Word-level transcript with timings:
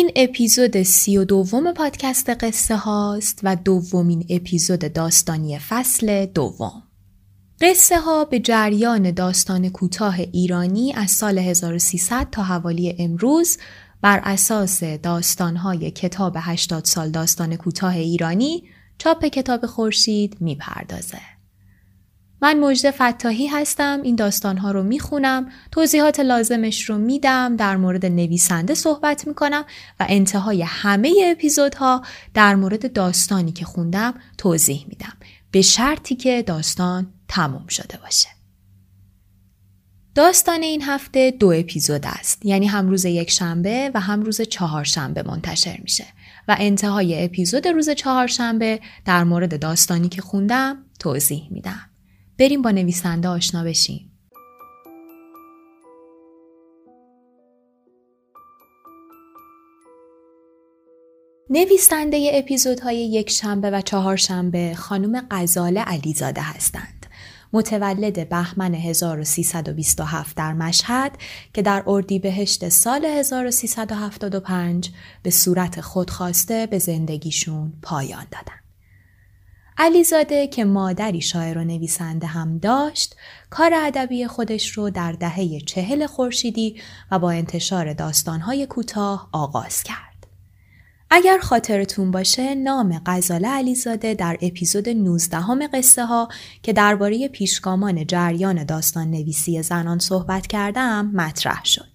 این 0.00 0.12
اپیزود 0.16 0.82
سی 0.82 1.16
و 1.16 1.24
دوم 1.24 1.72
پادکست 1.72 2.30
قصه 2.30 2.76
هاست 2.76 3.40
و 3.42 3.56
دومین 3.56 4.26
اپیزود 4.30 4.92
داستانی 4.92 5.58
فصل 5.58 6.26
دوم. 6.26 6.82
قصه 7.60 8.00
ها 8.00 8.24
به 8.24 8.40
جریان 8.40 9.10
داستان 9.10 9.68
کوتاه 9.68 10.20
ایرانی 10.20 10.92
از 10.92 11.10
سال 11.10 11.38
1300 11.38 12.26
تا 12.30 12.42
حوالی 12.42 12.96
امروز 12.98 13.58
بر 14.00 14.20
اساس 14.24 14.82
های 15.62 15.90
کتاب 15.90 16.36
80 16.36 16.84
سال 16.84 17.10
داستان 17.10 17.56
کوتاه 17.56 17.96
ایرانی 17.96 18.62
چاپ 18.98 19.24
کتاب 19.24 19.66
خورشید 19.66 20.36
می‌پردازه. 20.40 21.20
من 22.42 22.60
مجد 22.60 22.90
فتاحی 22.90 23.46
هستم 23.46 24.00
این 24.02 24.16
داستانها 24.16 24.70
رو 24.70 24.82
می‌خونم 24.82 25.48
توضیحات 25.72 26.20
لازمش 26.20 26.90
رو 26.90 26.98
میدم 26.98 27.56
در 27.56 27.76
مورد 27.76 28.06
نویسنده 28.06 28.74
صحبت 28.74 29.26
می‌کنم 29.26 29.64
و 30.00 30.06
انتهای 30.08 30.62
همه 30.62 31.14
اپیزودها 31.26 32.02
در 32.34 32.54
مورد 32.54 32.92
داستانی 32.92 33.52
که 33.52 33.64
خوندم 33.64 34.14
توضیح 34.38 34.86
میدم. 34.88 35.12
به 35.50 35.62
شرطی 35.62 36.16
که 36.16 36.42
داستان 36.42 37.12
تموم 37.28 37.66
شده 37.66 37.98
باشه. 38.02 38.28
داستان 40.14 40.62
این 40.62 40.82
هفته 40.82 41.30
دو 41.30 41.52
اپیزود 41.56 42.06
است. 42.06 42.46
یعنی 42.46 42.66
هم 42.66 42.88
روز 42.88 43.04
یک 43.04 43.30
شنبه 43.30 43.90
و 43.94 44.00
هم 44.00 44.22
روز 44.22 44.40
چهار 44.40 44.84
شنبه 44.84 45.22
منتشر 45.22 45.80
میشه. 45.82 46.06
و 46.48 46.56
انتهای 46.58 47.24
اپیزود 47.24 47.68
روز 47.68 47.90
چهارشنبه 47.90 48.80
در 49.04 49.24
مورد 49.24 49.60
داستانی 49.60 50.08
که 50.08 50.22
خوندم 50.22 50.84
توضیح 50.98 51.48
میدم. 51.50 51.89
بریم 52.40 52.62
با 52.62 52.70
نویسنده 52.70 53.28
آشنا 53.28 53.64
بشیم. 53.64 54.10
نویسنده 61.50 62.30
اپیزودهای 62.34 62.96
یک 62.96 63.30
شنبه 63.30 63.70
و 63.70 63.80
چهار 63.80 64.16
شنبه 64.16 64.74
خانم 64.74 65.26
قزال 65.30 65.78
علیزاده 65.78 66.40
هستند. 66.40 67.06
متولد 67.52 68.28
بهمن 68.28 68.74
1327 68.74 70.36
در 70.36 70.52
مشهد 70.52 71.12
که 71.54 71.62
در 71.62 71.84
اردیبهشت 71.86 72.68
سال 72.68 73.04
1375 73.04 74.90
به 75.22 75.30
صورت 75.30 75.80
خودخواسته 75.80 76.66
به 76.66 76.78
زندگیشون 76.78 77.72
پایان 77.82 78.26
دادند. 78.30 78.69
علیزاده 79.82 80.46
که 80.46 80.64
مادری 80.64 81.20
شاعر 81.20 81.58
و 81.58 81.64
نویسنده 81.64 82.26
هم 82.26 82.58
داشت 82.58 83.16
کار 83.50 83.74
ادبی 83.74 84.26
خودش 84.26 84.70
رو 84.70 84.90
در 84.90 85.12
دهه 85.12 85.60
چهل 85.60 86.06
خورشیدی 86.06 86.80
و 87.10 87.18
با 87.18 87.30
انتشار 87.30 87.92
داستانهای 87.92 88.66
کوتاه 88.66 89.28
آغاز 89.32 89.82
کرد. 89.82 90.26
اگر 91.10 91.38
خاطرتون 91.38 92.10
باشه 92.10 92.54
نام 92.54 93.02
غزاله 93.06 93.48
علیزاده 93.48 94.14
در 94.14 94.38
اپیزود 94.42 94.88
19 94.88 95.36
همه 95.36 95.68
قصه 95.68 96.06
ها 96.06 96.28
که 96.62 96.72
درباره 96.72 97.28
پیشگامان 97.28 98.06
جریان 98.06 98.64
داستان 98.64 99.10
نویسی 99.10 99.62
زنان 99.62 99.98
صحبت 99.98 100.46
کردم 100.46 101.10
مطرح 101.14 101.64
شد. 101.64 101.88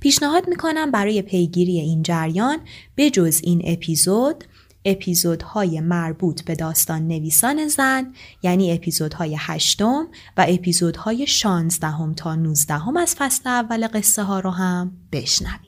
پیشنهاد 0.00 0.48
می‌کنم 0.48 0.90
برای 0.90 1.22
پیگیری 1.22 1.80
این 1.80 2.02
جریان 2.02 2.58
به 2.94 3.10
جز 3.10 3.40
این 3.44 3.62
اپیزود 3.64 4.44
اپیزودهای 4.86 5.80
مربوط 5.80 6.42
به 6.44 6.54
داستان 6.54 7.08
نویسان 7.08 7.68
زن 7.68 8.12
یعنی 8.42 8.72
اپیزودهای 8.72 9.36
هشتم 9.38 10.08
و 10.36 10.46
اپیزودهای 10.48 11.26
شانزدهم 11.26 12.14
تا 12.14 12.34
نوزدهم 12.34 12.96
از 12.96 13.14
فصل 13.14 13.48
اول 13.48 13.88
قصه 13.88 14.22
ها 14.22 14.40
رو 14.40 14.50
هم 14.50 14.92
بشنوید. 15.12 15.66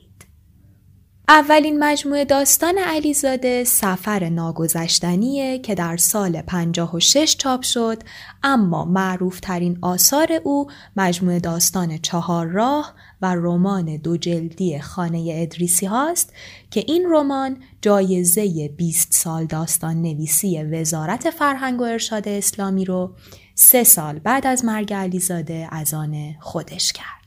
اولین 1.29 1.83
مجموعه 1.83 2.25
داستان 2.25 2.77
علیزاده 2.77 3.63
سفر 3.63 4.29
ناگذشتنیه 4.29 5.59
که 5.59 5.75
در 5.75 5.97
سال 5.97 6.41
56 6.41 7.35
چاپ 7.37 7.61
شد 7.61 8.03
اما 8.43 8.85
معروف 8.85 9.39
ترین 9.39 9.79
آثار 9.81 10.27
او 10.43 10.67
مجموعه 10.95 11.39
داستان 11.39 11.97
چهار 11.97 12.47
راه 12.47 12.93
و 13.21 13.35
رمان 13.35 13.97
دو 13.97 14.17
جلدی 14.17 14.79
خانه 14.79 15.33
ادریسی 15.35 15.85
هاست 15.85 16.33
که 16.71 16.83
این 16.87 17.05
رمان 17.09 17.57
جایزه 17.81 18.67
20 18.77 19.13
سال 19.13 19.45
داستان 19.45 20.01
نویسی 20.01 20.63
وزارت 20.63 21.29
فرهنگ 21.29 21.81
و 21.81 21.83
ارشاد 21.83 22.27
اسلامی 22.27 22.85
رو 22.85 23.15
سه 23.55 23.83
سال 23.83 24.19
بعد 24.19 24.47
از 24.47 24.65
مرگ 24.65 24.93
علیزاده 24.93 25.67
از 25.71 25.93
آن 25.93 26.35
خودش 26.39 26.93
کرد. 26.93 27.19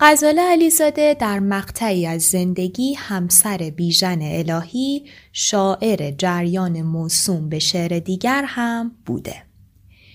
غزاله 0.00 0.42
علیزاده 0.42 1.16
در 1.20 1.40
مقطعی 1.40 2.06
از 2.06 2.22
زندگی 2.22 2.94
همسر 2.94 3.72
بیژن 3.76 4.18
الهی 4.22 5.06
شاعر 5.32 6.10
جریان 6.10 6.82
موسوم 6.82 7.48
به 7.48 7.58
شعر 7.58 7.98
دیگر 7.98 8.44
هم 8.46 8.92
بوده. 9.06 9.49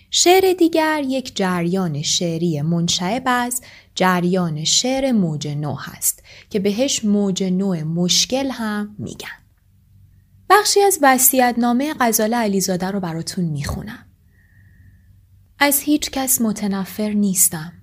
شعر 0.09 0.53
دیگر 0.53 1.03
یک 1.07 1.35
جریان 1.35 2.01
شعری 2.01 2.61
منشعب 2.61 3.23
از 3.25 3.61
جریان 3.95 4.63
شعر 4.63 5.11
موج 5.11 5.47
نو 5.47 5.75
هست 5.75 6.23
که 6.49 6.59
بهش 6.59 7.05
موج 7.05 7.43
نو 7.43 7.85
مشکل 7.85 8.49
هم 8.51 8.95
میگن. 8.99 9.45
بخشی 10.49 10.81
از 10.81 10.99
نامه 11.57 11.93
غزاله 11.99 12.37
علیزاده 12.37 12.91
رو 12.91 12.99
براتون 12.99 13.45
می‌خونم. 13.45 14.05
از 15.59 15.79
هیچ 15.79 16.11
کس 16.11 16.41
متنفر 16.41 17.09
نیستم. 17.09 17.73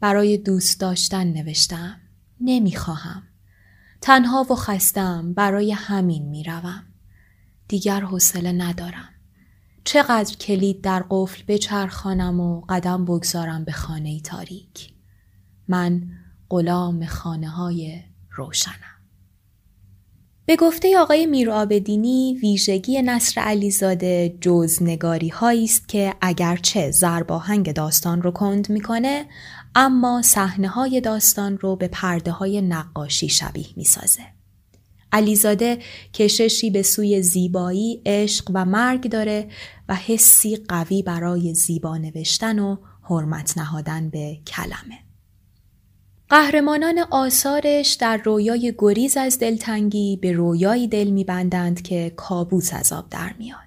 برای 0.00 0.38
دوست 0.38 0.80
داشتن 0.80 1.26
نوشتم. 1.26 2.00
نمی‌خواهم. 2.40 3.22
تنها 4.00 4.46
و 4.50 4.54
خستم 4.54 5.32
برای 5.34 5.72
همین 5.72 6.28
می‌روم. 6.28 6.84
دیگر 7.68 8.00
حوصله 8.00 8.52
ندارم. 8.52 9.08
چقدر 9.84 10.36
کلید 10.36 10.80
در 10.80 11.04
قفل 11.10 11.42
بچرخانم 11.48 12.40
و 12.40 12.60
قدم 12.68 13.04
بگذارم 13.04 13.64
به 13.64 13.72
خانه 13.72 14.20
تاریک. 14.20 14.92
من 15.68 16.02
غلام 16.50 17.06
خانه 17.06 17.48
های 17.48 18.02
روشنم. 18.30 18.98
به 20.46 20.56
گفته 20.56 20.98
آقای 20.98 21.26
میرآبدینی 21.26 22.38
ویژگی 22.42 23.02
نصر 23.02 23.40
علیزاده 23.40 24.38
جز 24.40 24.82
نگاری 24.82 25.28
هایی 25.28 25.64
است 25.64 25.88
که 25.88 26.14
اگرچه 26.20 26.90
زرباهنگ 26.90 27.72
داستان 27.72 28.22
رو 28.22 28.30
کند 28.30 28.70
می‌کنه 28.70 29.26
اما 29.74 30.22
صحنه 30.22 30.68
های 30.68 31.00
داستان 31.00 31.58
رو 31.58 31.76
به 31.76 31.88
پرده 31.88 32.30
های 32.30 32.60
نقاشی 32.60 33.28
شبیه 33.28 33.66
می‌سازه. 33.76 34.37
علیزاده 35.12 35.78
کششی 36.14 36.70
به 36.70 36.82
سوی 36.82 37.22
زیبایی، 37.22 38.02
عشق 38.06 38.50
و 38.54 38.64
مرگ 38.64 39.10
داره 39.10 39.48
و 39.88 39.94
حسی 39.94 40.56
قوی 40.56 41.02
برای 41.02 41.54
زیبا 41.54 41.96
نوشتن 41.96 42.58
و 42.58 42.76
حرمت 43.02 43.58
نهادن 43.58 44.10
به 44.10 44.38
کلمه. 44.46 44.98
قهرمانان 46.28 46.98
آثارش 47.10 47.92
در 47.92 48.16
رویای 48.16 48.74
گریز 48.78 49.16
از 49.16 49.38
دلتنگی 49.38 50.18
به 50.22 50.32
رویایی 50.32 50.88
دل 50.88 51.08
میبندند 51.08 51.82
که 51.82 52.12
کابوس 52.16 52.74
از 52.74 52.92
آب 52.92 53.08
در 53.10 53.32
میاد 53.38 53.58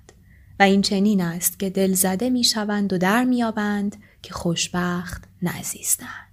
و 0.60 0.64
این 0.64 0.82
چنین 0.82 1.22
است 1.22 1.60
که 1.60 1.70
دلزده 1.70 2.30
می‌شوند 2.30 2.94
و 2.94 2.98
در 2.98 3.24
میابند 3.24 3.96
که 4.22 4.34
خوشبخت 4.34 5.24
نزیستند. 5.42 6.31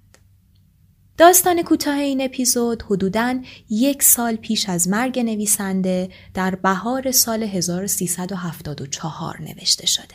داستان 1.18 1.62
کوتاه 1.62 1.94
این 1.94 2.20
اپیزود 2.20 2.82
حدوداً 2.82 3.42
یک 3.70 4.02
سال 4.02 4.36
پیش 4.36 4.68
از 4.68 4.88
مرگ 4.88 5.18
نویسنده 5.18 6.08
در 6.34 6.54
بهار 6.54 7.10
سال 7.10 7.42
1374 7.42 9.42
نوشته 9.42 9.86
شده 9.86 10.14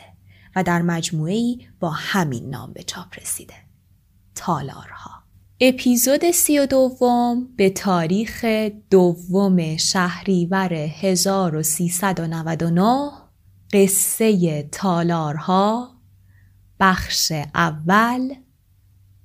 و 0.56 0.62
در 0.62 0.82
مجموعه 0.82 1.56
با 1.80 1.90
همین 1.90 2.50
نام 2.50 2.72
به 2.72 2.82
چاپ 2.82 3.18
رسیده. 3.20 3.54
تالارها 4.34 5.10
اپیزود 5.60 6.30
سی 6.30 6.58
و 6.58 6.66
دوم 6.66 7.48
به 7.56 7.70
تاریخ 7.70 8.44
دوم 8.90 9.76
شهریور 9.76 10.72
1399 10.72 13.10
قصه 13.72 14.62
تالارها 14.62 15.94
بخش 16.80 17.32
اول 17.54 18.34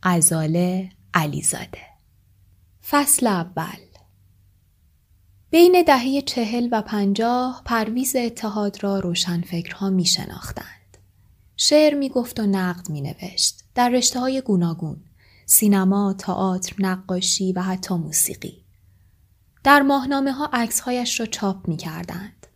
غزاله 0.04 0.90
علیزاده 1.14 1.82
فصل 2.90 3.28
اول 3.28 3.90
بین 5.52 5.84
دهه 5.88 6.22
چهل 6.22 6.70
و 6.72 6.82
پنجاه 6.82 7.62
پرویز 7.66 8.16
اتحاد 8.16 8.84
را 8.84 9.00
روشنفکرها 9.00 9.90
می 9.90 10.06
شناختند. 10.06 10.98
شعر 11.58 11.94
می 11.94 12.10
گفت 12.10 12.40
و 12.40 12.46
نقد 12.46 12.90
می 12.90 13.02
نوشت 13.02 13.64
در 13.76 13.90
رشته 13.90 14.20
های 14.20 14.42
گوناگون 14.42 14.98
سینما، 15.46 16.14
تئاتر، 16.14 16.76
نقاشی 16.80 17.54
و 17.54 17.62
حتی 17.62 17.96
موسیقی. 17.96 18.64
در 19.64 19.82
ماهنامه 19.82 20.32
ها 20.32 20.50
عکسهایش 20.54 21.20
را 21.20 21.26
چاپ 21.26 21.68
می 21.68 21.78
کردند. 21.78 22.48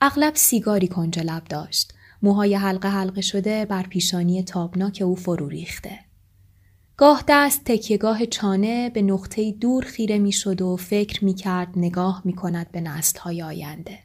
اغلب 0.00 0.34
سیگاری 0.34 0.88
کنج 0.88 1.18
لب 1.18 1.44
داشت. 1.44 1.94
موهای 2.22 2.54
حلقه 2.54 2.88
حلقه 2.88 3.20
شده 3.20 3.64
بر 3.64 3.82
پیشانی 3.82 4.42
تابناک 4.42 5.02
او 5.04 5.16
فرو 5.16 5.48
ریخته. 5.48 6.07
گاه 6.98 7.24
دست 7.28 7.64
تکیهگاه 7.64 8.26
چانه 8.26 8.90
به 8.90 9.02
نقطه 9.02 9.52
دور 9.52 9.84
خیره 9.84 10.18
می 10.18 10.32
شد 10.32 10.62
و 10.62 10.76
فکر 10.76 11.24
می 11.24 11.34
کرد 11.34 11.68
نگاه 11.76 12.22
می 12.24 12.32
کند 12.32 12.70
به 12.72 12.80
نسل 12.80 13.18
های 13.18 13.42
آینده. 13.42 13.98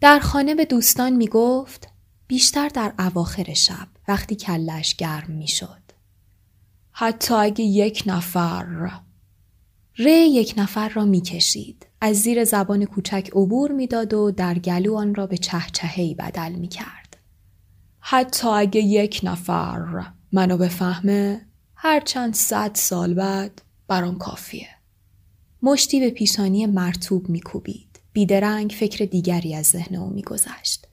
در 0.00 0.18
خانه 0.18 0.54
به 0.54 0.64
دوستان 0.64 1.12
می 1.12 1.28
گفت 1.28 1.88
بیشتر 2.26 2.68
در 2.68 2.92
اواخر 2.98 3.54
شب 3.54 3.88
وقتی 4.08 4.36
کلش 4.36 4.96
گرم 4.96 5.30
می 5.30 5.48
شد. 5.48 5.80
حتی 6.92 7.34
اگه 7.34 7.64
یک 7.64 8.02
نفر. 8.06 8.90
ری 9.96 10.30
یک 10.30 10.54
نفر 10.56 10.88
را 10.88 11.04
می‌کشید. 11.04 11.86
از 12.00 12.16
زیر 12.16 12.44
زبان 12.44 12.84
کوچک 12.84 13.30
عبور 13.32 13.72
می‌داد 13.72 14.14
و 14.14 14.30
در 14.30 14.58
گلو 14.58 14.96
آن 14.96 15.14
را 15.14 15.26
به 15.26 15.36
چهچهی 15.36 16.14
بدل 16.14 16.52
می‌کرد. 16.52 17.16
حتی 18.00 18.48
اگه 18.48 18.80
یک 18.80 19.20
نفر. 19.24 20.06
منو 20.32 20.56
بفهمه؟ 20.56 21.49
هر 21.82 22.00
چند 22.00 22.34
صد 22.34 22.70
سال 22.74 23.14
بعد 23.14 23.62
برام 23.88 24.18
کافیه 24.18 24.68
مشتی 25.62 26.00
به 26.00 26.10
پیشانی 26.10 26.66
مرتوب 26.66 27.28
میکوبید 27.28 28.00
بیدرنگ 28.12 28.76
فکر 28.80 29.04
دیگری 29.04 29.54
از 29.54 29.66
ذهن 29.66 29.96
او 29.96 30.10
میگذشت 30.10 30.86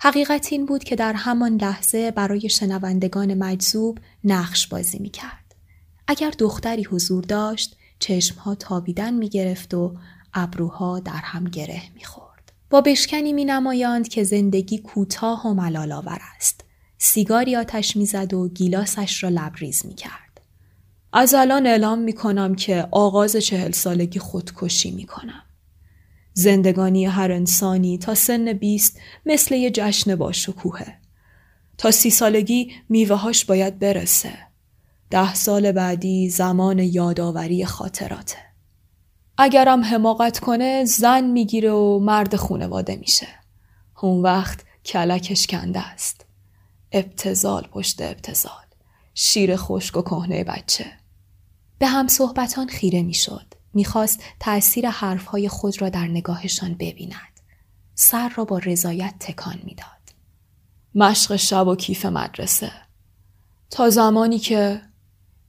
حقیقت 0.00 0.48
این 0.52 0.66
بود 0.66 0.84
که 0.84 0.96
در 0.96 1.12
همان 1.12 1.56
لحظه 1.56 2.10
برای 2.10 2.48
شنوندگان 2.48 3.34
مجذوب 3.34 3.98
نقش 4.24 4.66
بازی 4.66 4.98
می 4.98 5.10
کرد. 5.10 5.54
اگر 6.08 6.30
دختری 6.30 6.84
حضور 6.84 7.24
داشت 7.24 7.76
چشمها 7.98 8.54
تابیدن 8.54 9.14
می 9.14 9.28
گرفت 9.28 9.74
و 9.74 9.94
ابروها 10.34 11.00
در 11.00 11.12
هم 11.12 11.44
گره 11.44 11.82
می 11.94 12.04
خورد. 12.04 12.52
با 12.70 12.80
بشکنی 12.80 13.32
می 13.32 13.44
نمایاند 13.44 14.08
که 14.08 14.24
زندگی 14.24 14.78
کوتاه 14.78 15.46
و 15.46 15.54
ملال 15.54 15.92
آور 15.92 16.20
است. 16.36 16.63
سیگاری 16.98 17.56
آتش 17.56 17.96
می‌زد 17.96 18.34
و 18.34 18.48
گیلاسش 18.48 19.22
را 19.22 19.28
لبریز 19.28 19.86
می 19.86 19.94
کرد. 19.94 20.40
از 21.12 21.34
الان 21.34 21.66
اعلام 21.66 21.98
می 21.98 22.12
کنم 22.12 22.54
که 22.54 22.88
آغاز 22.90 23.36
چهل 23.36 23.70
سالگی 23.72 24.18
خودکشی 24.18 24.90
می 24.90 25.06
کنم. 25.06 25.42
زندگانی 26.32 27.06
هر 27.06 27.32
انسانی 27.32 27.98
تا 27.98 28.14
سن 28.14 28.52
بیست 28.52 29.00
مثل 29.26 29.54
یه 29.54 29.70
جشن 29.70 30.16
با 30.16 30.32
شکوهه. 30.32 30.98
تا 31.78 31.90
سی 31.90 32.10
سالگی 32.10 32.72
میوههاش 32.88 33.44
باید 33.44 33.78
برسه. 33.78 34.32
ده 35.10 35.34
سال 35.34 35.72
بعدی 35.72 36.28
زمان 36.30 36.78
یادآوری 36.78 37.64
خاطراته. 37.64 38.36
اگرم 39.38 39.84
حماقت 39.84 40.38
کنه 40.38 40.84
زن 40.84 41.24
می‌گیره 41.24 41.70
و 41.70 41.98
مرد 41.98 42.36
خونواده 42.36 42.96
میشه. 42.96 43.26
اون 44.02 44.22
وقت 44.22 44.64
کلکش 44.84 45.46
کنده 45.46 45.80
است. 45.80 46.26
ابتزال 46.94 47.62
پشت 47.62 48.02
ابتزال. 48.02 48.64
شیر 49.14 49.56
خشک 49.56 49.96
و 49.96 50.02
کهنه 50.02 50.44
بچه. 50.44 50.86
به 51.78 51.86
هم 51.86 52.08
صحبتان 52.08 52.68
خیره 52.68 53.02
می‌شد. 53.02 53.54
می‌خواست 53.74 54.20
تأثیر 54.40 54.88
حرفهای 54.88 55.48
خود 55.48 55.82
را 55.82 55.88
در 55.88 56.06
نگاهشان 56.06 56.74
ببیند. 56.74 57.40
سر 57.94 58.28
را 58.28 58.44
با 58.44 58.58
رضایت 58.58 59.14
تکان 59.20 59.58
می‌داد. 59.64 59.88
مشق 60.94 61.36
شب 61.36 61.66
و 61.66 61.76
کیف 61.76 62.06
مدرسه. 62.06 62.72
تا 63.70 63.90
زمانی 63.90 64.38
که 64.38 64.82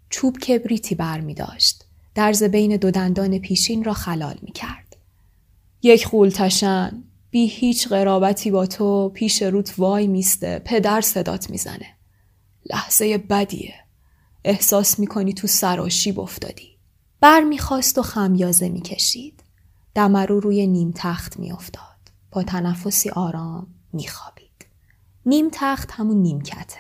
چوب 0.10 0.38
کبریتی 0.38 0.96
بر 0.96 1.20
می 1.20 1.34
داشت. 1.34 1.86
درز 2.16 2.44
بین 2.44 2.78
دو 2.78 2.92
دندان 2.92 3.40
پیشین 3.40 3.84
را 3.84 3.94
خلال 3.94 4.38
می 4.42 4.52
کرد. 4.52 4.96
یک 5.82 6.06
خولتشن 6.06 7.04
بی 7.30 7.48
هیچ 7.48 7.88
قرابتی 7.88 8.52
با 8.52 8.66
تو 8.66 9.10
پیش 9.10 9.42
روت 9.42 9.74
وای 9.78 10.08
میسته 10.08 10.60
پدر 10.60 11.02
صدات 11.02 11.50
می‌زنه. 11.50 11.88
لحظه 12.70 13.18
بدیه. 13.18 13.74
احساس 14.44 15.00
می‌کنی 15.00 15.34
تو 15.34 15.48
سراشیب 15.48 16.20
افتادی. 16.20 16.78
بر 17.22 17.42
می‌خواست 17.42 17.98
و 17.98 18.02
خمیازه 18.02 18.70
می‌کشید. 18.70 19.44
دمرو 19.96 20.40
روی 20.40 20.68
نیم 20.68 20.94
تخت 20.96 21.40
میافتاد. 21.40 21.84
با 22.32 22.44
تنفسی 22.44 23.10
آرام 23.10 23.68
میخوابید. 23.94 24.66
نیم 25.26 25.50
تخت 25.52 25.92
همون 25.92 26.18
نیمکته. 26.18 26.80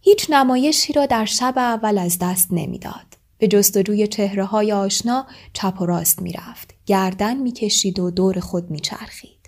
هیچ 0.00 0.26
نمایشی 0.30 0.92
را 0.92 1.06
در 1.06 1.24
شب 1.24 1.54
اول 1.56 1.98
از 1.98 2.18
دست 2.20 2.48
نمی‌داد. 2.50 3.16
به 3.38 3.48
جستجوی 3.48 4.06
چهره 4.06 4.44
های 4.44 4.72
آشنا 4.72 5.26
چپ 5.52 5.80
و 5.80 5.86
راست 5.86 6.22
می‌رفت. 6.22 6.74
گردن 6.86 7.36
می‌کشید 7.36 7.98
و 7.98 8.10
دور 8.10 8.40
خود 8.40 8.70
میچرخید. 8.70 9.39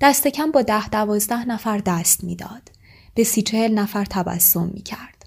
دست 0.00 0.28
کم 0.28 0.50
با 0.50 0.62
ده 0.62 0.88
دوازده 0.88 1.44
نفر 1.44 1.78
دست 1.78 2.24
می‌داد. 2.24 2.70
به 3.14 3.24
سی 3.24 3.42
چهل 3.42 3.74
نفر 3.74 4.04
تبسم 4.04 4.70
می‌کرد. 4.74 5.26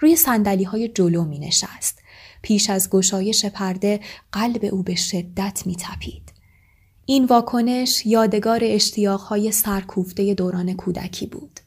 روی 0.00 0.16
سندلی 0.16 0.64
های 0.64 0.88
جلو 0.88 1.24
می 1.24 1.38
نشست. 1.38 2.02
پیش 2.42 2.70
از 2.70 2.90
گشایش 2.90 3.44
پرده 3.44 4.00
قلب 4.32 4.64
او 4.64 4.82
به 4.82 4.94
شدت 4.94 5.62
می 5.66 5.76
تپید. 5.76 6.32
این 7.06 7.24
واکنش 7.24 8.06
یادگار 8.06 8.60
اشتیاقهای 8.62 9.52
سرکوفته 9.52 10.34
دوران 10.34 10.74
کودکی 10.74 11.26
بود. 11.26 11.60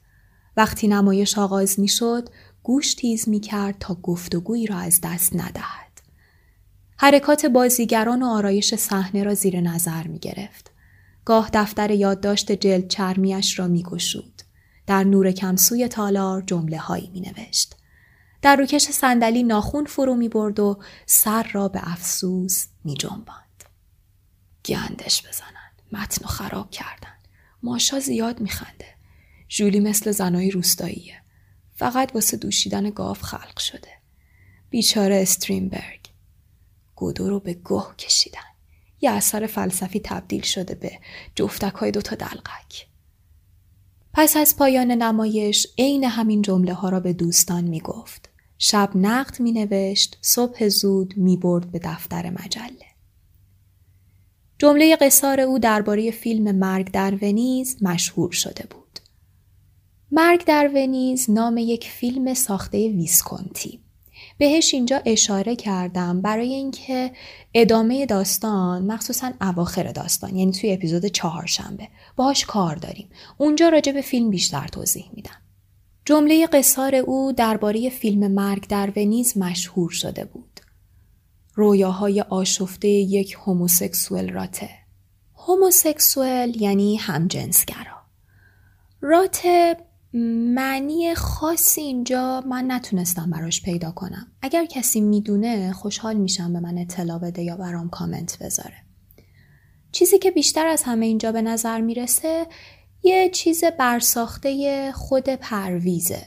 وقتی 0.58 0.88
نمایش 0.88 1.38
آغاز 1.38 1.80
می 1.80 1.88
شد، 1.88 2.30
گوش 2.64 2.94
تیز 2.94 3.30
می 3.30 3.40
کرد 3.40 3.76
تا 3.80 3.96
گفتگویی 3.96 4.68
را 4.68 4.78
از 4.78 5.00
دست 5.04 5.36
ندهد. 5.36 6.02
حرکات 6.98 7.46
بازیگران 7.46 8.24
و 8.24 8.26
آرایش 8.26 8.76
صحنه 8.76 9.24
را 9.24 9.34
زیر 9.34 9.62
نظر 9.62 10.08
می 10.08 10.20
گرفت. 10.20 10.69
گاه 11.30 11.50
دفتر 11.54 11.92
یادداشت 11.92 12.52
جلد 12.52 12.88
چرمیش 12.88 13.60
را 13.60 13.68
می 13.68 13.84
گشود. 13.84 14.42
در 14.88 15.04
نور 15.04 15.32
کمسوی 15.32 15.88
تالار 15.88 16.42
جمله 16.42 16.78
هایی 16.78 17.10
می 17.10 17.22
نوشت. 17.22 17.76
در 18.42 18.56
روکش 18.56 18.84
صندلی 18.84 19.44
ناخون 19.44 19.86
فرو 19.86 20.16
می 20.16 20.30
برد 20.30 20.60
و 20.60 20.80
سر 21.06 21.44
را 21.52 21.68
به 21.68 21.80
افسوس 21.84 22.66
می 22.84 22.94
جنباند. 22.94 23.64
گندش 24.66 25.28
بزنن. 25.28 25.72
متن 25.92 26.26
خراب 26.26 26.72
کردن. 26.72 27.18
ماشا 27.64 28.00
زیاد 28.00 28.40
می 28.40 28.50
خنده. 28.50 28.96
جولی 29.48 29.80
مثل 29.80 30.12
زنای 30.12 30.52
روستاییه. 30.52 31.22
فقط 31.76 32.12
واسه 32.16 32.38
دوشیدن 32.38 32.90
گاو 32.90 33.14
خلق 33.14 33.60
شده. 33.60 33.92
بیچاره 34.70 35.22
استرینبرگ. 35.22 36.10
گودو 36.96 37.30
رو 37.30 37.40
به 37.40 37.54
گوه 37.54 37.96
کشیدن. 37.96 38.49
یه 39.02 39.12
اثر 39.12 39.48
فلسفی 39.48 40.00
تبدیل 40.04 40.42
شده 40.42 40.76
به 40.76 40.92
جفتک 41.36 41.74
های 41.74 41.92
دوتا 41.92 42.16
دلقک. 42.16 42.88
پس 44.14 44.38
از 44.38 44.58
پایان 44.58 44.92
نمایش 44.92 45.68
عین 45.78 46.04
همین 46.04 46.42
جمله 46.42 46.74
ها 46.74 46.90
را 46.90 47.00
به 47.00 47.14
دوستان 47.14 47.64
می 47.64 47.80
گفت. 47.80 48.30
شب 48.58 48.92
نقد 48.96 49.40
می 49.40 49.52
نوشت، 49.52 50.18
صبح 50.22 50.68
زود 50.68 51.14
می 51.18 51.38
برد 51.38 51.72
به 51.72 51.80
دفتر 51.84 52.30
مجله. 52.30 52.86
جمله 54.58 54.96
قصار 54.96 55.42
او 55.42 55.60
درباره 55.60 56.12
فیلم 56.12 56.56
مرگ 56.56 56.92
در 56.92 57.16
ونیز 57.22 57.78
مشهور 57.82 58.32
شده 58.32 58.66
بود. 58.70 59.00
مرگ 60.12 60.46
در 60.46 60.72
ونیز 60.76 61.30
نام 61.30 61.58
یک 61.58 61.90
فیلم 61.90 62.34
ساخته 62.34 62.78
ویسکونتی. 62.78 63.80
بهش 64.40 64.74
اینجا 64.74 65.02
اشاره 65.06 65.56
کردم 65.56 66.22
برای 66.22 66.54
اینکه 66.54 67.12
ادامه 67.54 68.06
داستان 68.06 68.86
مخصوصا 68.86 69.32
اواخر 69.42 69.92
داستان 69.92 70.36
یعنی 70.36 70.52
توی 70.52 70.74
اپیزود 70.74 71.06
چهارشنبه 71.06 71.88
باهاش 72.16 72.46
کار 72.46 72.76
داریم. 72.76 73.10
اونجا 73.38 73.70
راجع 73.70 73.92
به 73.92 74.02
فیلم 74.02 74.30
بیشتر 74.30 74.68
توضیح 74.68 75.10
میدم. 75.14 75.42
جمله 76.06 76.48
قصار 76.48 76.96
او 76.96 77.32
درباره 77.32 77.90
فیلم 77.90 78.32
مرگ 78.32 78.68
در 78.68 78.94
ونیز 78.96 79.38
مشهور 79.38 79.90
شده 79.90 80.26
بود. 80.26 80.60
رویاهای 81.56 82.22
آشفته 82.22 82.88
یک 82.88 83.38
هوموسکسوئل 83.46 84.30
راته 84.30 84.70
هوموسکسوئل 85.36 86.62
یعنی 86.62 86.96
همجنسگرا. 86.96 88.00
راته 89.02 89.78
معنی 90.14 91.16
خاصی 91.16 91.82
اینجا 91.82 92.42
من 92.42 92.72
نتونستم 92.72 93.30
براش 93.30 93.62
پیدا 93.62 93.92
کنم. 93.92 94.28
اگر 94.42 94.66
کسی 94.66 95.02
می‌دونه 95.02 95.74
خوشحال 95.74 96.18
میشم 96.18 96.54
به 96.54 96.60
من 96.60 96.78
اطلاع 96.78 97.20
بده 97.20 97.44
یا 97.44 97.58
برام 97.58 97.90
کامنت 97.90 98.38
بذاره. 98.42 98.78
چیزی 99.92 100.20
که 100.20 100.32
بیشتر 100.32 100.68
از 100.68 100.84
همه 100.84 101.06
اینجا 101.06 101.32
به 101.32 101.42
نظر 101.42 101.82
می‌رسه 101.82 102.48
یه 103.04 103.30
چیز 103.30 103.64
برساخته 103.64 104.92
خود 104.92 105.30
پرویزه. 105.30 106.24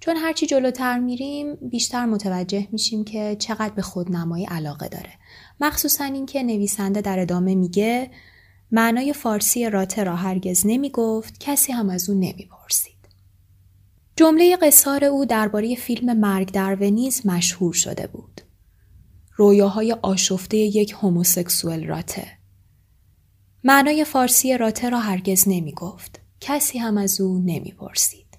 چون 0.00 0.16
هرچی 0.16 0.46
جلوتر 0.46 0.98
میریم 0.98 1.54
بیشتر 1.54 2.06
متوجه 2.06 2.68
میشیم 2.72 3.04
که 3.04 3.36
چقدر 3.38 3.74
به 3.74 3.82
خودنمایی 3.82 4.44
علاقه 4.44 4.88
داره. 4.88 5.12
مخصوصا 5.60 6.04
اینکه 6.04 6.42
نویسنده 6.42 7.00
در 7.00 7.18
ادامه 7.18 7.54
میگه 7.54 8.10
معنای 8.70 9.12
فارسی 9.12 9.70
راته 9.70 10.04
را 10.04 10.16
هرگز 10.16 10.62
نمی‌گفت 10.66 11.40
کسی 11.40 11.72
هم 11.72 11.90
از 11.90 12.10
اون 12.10 12.18
نمی‌پرسید. 12.18 12.93
جمله 14.16 14.56
قصار 14.56 15.04
او 15.04 15.24
درباره 15.24 15.74
فیلم 15.74 16.18
مرگ 16.18 16.52
در 16.52 16.74
ونیز 16.80 17.26
مشهور 17.26 17.72
شده 17.72 18.06
بود. 18.06 18.40
رویاهای 19.36 19.92
آشفته 19.92 20.56
یک 20.56 20.94
هوموسکسوئل 21.00 21.86
راته. 21.86 22.26
معنای 23.64 24.04
فارسی 24.04 24.58
راته 24.58 24.90
را 24.90 25.00
هرگز 25.00 25.44
نمی 25.46 25.72
گفت. 25.72 26.20
کسی 26.40 26.78
هم 26.78 26.98
از 26.98 27.20
او 27.20 27.38
نمی 27.38 27.72
پرسید. 27.72 28.38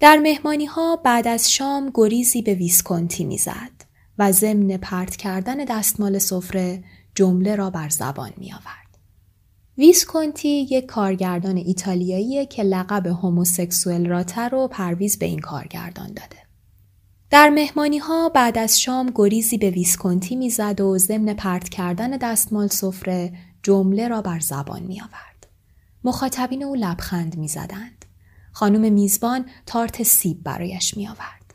در 0.00 0.16
مهمانی 0.16 0.66
ها 0.66 0.96
بعد 0.96 1.28
از 1.28 1.52
شام 1.52 1.90
گریزی 1.94 2.42
به 2.42 2.54
ویسکونتی 2.54 3.24
می‌زد 3.24 3.84
و 4.18 4.32
ضمن 4.32 4.76
پرت 4.76 5.16
کردن 5.16 5.56
دستمال 5.56 6.18
سفره 6.18 6.84
جمله 7.14 7.56
را 7.56 7.70
بر 7.70 7.88
زبان 7.88 8.32
می 8.36 8.52
آورد. 8.52 8.83
ویسکونتی 9.78 10.48
یک 10.48 10.86
کارگردان 10.86 11.56
ایتالیاییه 11.56 12.46
که 12.46 12.62
لقب 12.62 13.06
هوموسکسوئل 13.06 14.06
راتر 14.06 14.48
رو 14.48 14.68
پرویز 14.68 15.18
به 15.18 15.26
این 15.26 15.38
کارگردان 15.38 16.06
داده. 16.06 16.36
در 17.30 17.50
مهمانی 17.50 17.98
ها 17.98 18.28
بعد 18.28 18.58
از 18.58 18.80
شام 18.80 19.12
گریزی 19.14 19.58
به 19.58 19.70
ویسکونتی 19.70 20.36
می‌زد 20.36 20.80
و 20.80 20.98
ضمن 20.98 21.34
پرت 21.34 21.68
کردن 21.68 22.10
دستمال 22.10 22.68
سفره 22.68 23.32
جمله 23.62 24.08
را 24.08 24.22
بر 24.22 24.40
زبان 24.40 24.82
می 24.82 25.00
آورد. 25.00 25.46
مخاطبین 26.04 26.64
او 26.64 26.74
لبخند 26.74 27.36
می 27.36 27.48
زدند. 27.48 28.04
خانم 28.52 28.92
میزبان 28.92 29.46
تارت 29.66 30.02
سیب 30.02 30.42
برایش 30.42 30.96
می 30.96 31.08
آورد. 31.08 31.54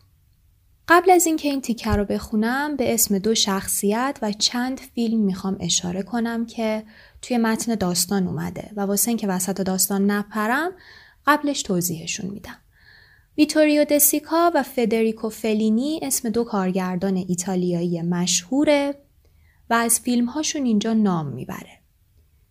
قبل 0.88 1.12
از 1.12 1.26
اینکه 1.26 1.50
این 1.50 1.62
تیکه 1.62 1.92
رو 1.92 2.06
بخونم 2.06 2.76
به 2.76 2.94
اسم 2.94 3.20
دو 3.20 3.36
شخصیت 3.36 4.20
و 4.22 4.32
چند 4.32 4.80
فیلم 4.80 5.20
می‌خوام 5.20 5.58
اشاره 5.60 6.04
کنم 6.04 6.46
که 6.46 6.84
توی 7.22 7.38
متن 7.38 7.76
داستان 7.76 8.28
اومده 8.28 8.72
و 8.76 8.82
واسه 8.82 9.08
اینکه 9.08 9.28
وسط 9.28 9.62
داستان 9.62 10.12
نپرم 10.12 10.72
قبلش 11.28 11.62
توضیحشون 11.62 12.30
میدم. 12.30 12.58
ویتوریو 13.38 13.84
دسیکا 13.84 14.52
و 14.56 14.64
فدریکو 14.64 15.30
فلینی 15.30 16.00
اسم 16.04 16.30
دو 16.30 16.44
کارگردان 16.44 17.16
ایتالیایی 17.28 18.02
مشهوره 18.02 18.96
و 19.70 19.74
از 19.74 20.00
فیلمهاشون 20.00 20.66
اینجا 20.66 20.94
نام 20.94 21.28
می‌بره. 21.28 21.80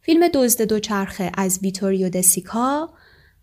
فیلم 0.00 0.28
دزد 0.28 0.62
دوچرخه 0.62 1.32
از 1.34 1.58
ویتوریو 1.62 2.08
دسیکا 2.08 2.90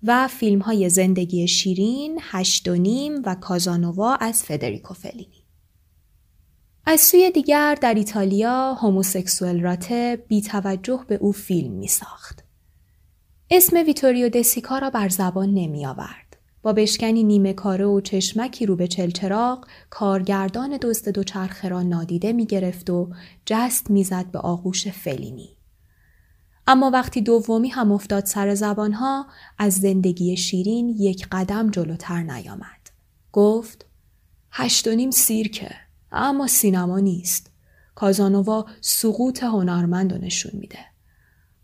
و 0.03 0.27
فیلم 0.27 0.59
های 0.59 0.89
زندگی 0.89 1.47
شیرین، 1.47 2.19
هشت 2.21 2.67
و 2.67 2.75
نیم 2.75 3.21
و 3.25 3.35
کازانووا 3.35 4.15
از 4.15 4.43
فدریکو 4.43 4.93
فلینی. 4.93 5.44
از 6.87 7.01
سوی 7.01 7.31
دیگر 7.31 7.75
در 7.81 7.93
ایتالیا 7.93 8.73
هوموسکسوئل 8.73 9.61
راته 9.61 10.25
بی 10.27 10.41
توجه 10.41 11.05
به 11.07 11.15
او 11.15 11.31
فیلم 11.31 11.73
می 11.73 11.87
ساخت. 11.87 12.43
اسم 13.49 13.77
ویتوریو 13.85 14.29
دسیکا 14.29 14.77
را 14.77 14.89
بر 14.89 15.09
زبان 15.09 15.53
نمی 15.53 15.85
آورد. 15.85 16.37
با 16.61 16.73
بشکنی 16.73 17.23
نیمه 17.23 17.53
کاره 17.53 17.85
و 17.85 18.01
چشمکی 18.01 18.65
رو 18.65 18.75
به 18.75 18.87
چلچراغ 18.87 19.67
کارگردان 19.89 20.77
دزد 20.81 21.09
دوچرخه 21.09 21.69
را 21.69 21.81
نادیده 21.81 22.33
می 22.33 22.45
گرفت 22.45 22.89
و 22.89 23.09
جست 23.45 23.91
می‌زد 23.91 24.25
به 24.31 24.39
آغوش 24.39 24.87
فلینی. 24.87 25.57
اما 26.67 26.89
وقتی 26.89 27.21
دومی 27.21 27.69
هم 27.69 27.91
افتاد 27.91 28.25
سر 28.25 28.55
زبانها 28.55 29.27
از 29.57 29.73
زندگی 29.73 30.37
شیرین 30.37 30.89
یک 30.89 31.27
قدم 31.31 31.71
جلوتر 31.71 32.23
نیامد. 32.23 32.89
گفت 33.31 33.85
هشت 34.51 34.87
و 34.87 34.91
نیم 34.91 35.11
سیرکه. 35.11 35.84
اما 36.15 36.47
سینما 36.47 36.99
نیست. 36.99 37.51
کازانووا 37.95 38.65
سقوط 38.81 39.43
هنرمند 39.43 40.13
رو 40.13 40.21
نشون 40.21 40.59
میده. 40.59 40.79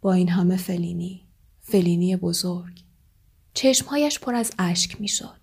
با 0.01 0.13
این 0.13 0.29
همه 0.29 0.57
فلینی. 0.57 1.27
فلینی 1.61 2.15
بزرگ. 2.15 2.83
چشمهایش 3.53 4.19
پر 4.19 4.35
از 4.35 4.51
اشک 4.59 5.01
می‌شد. 5.01 5.41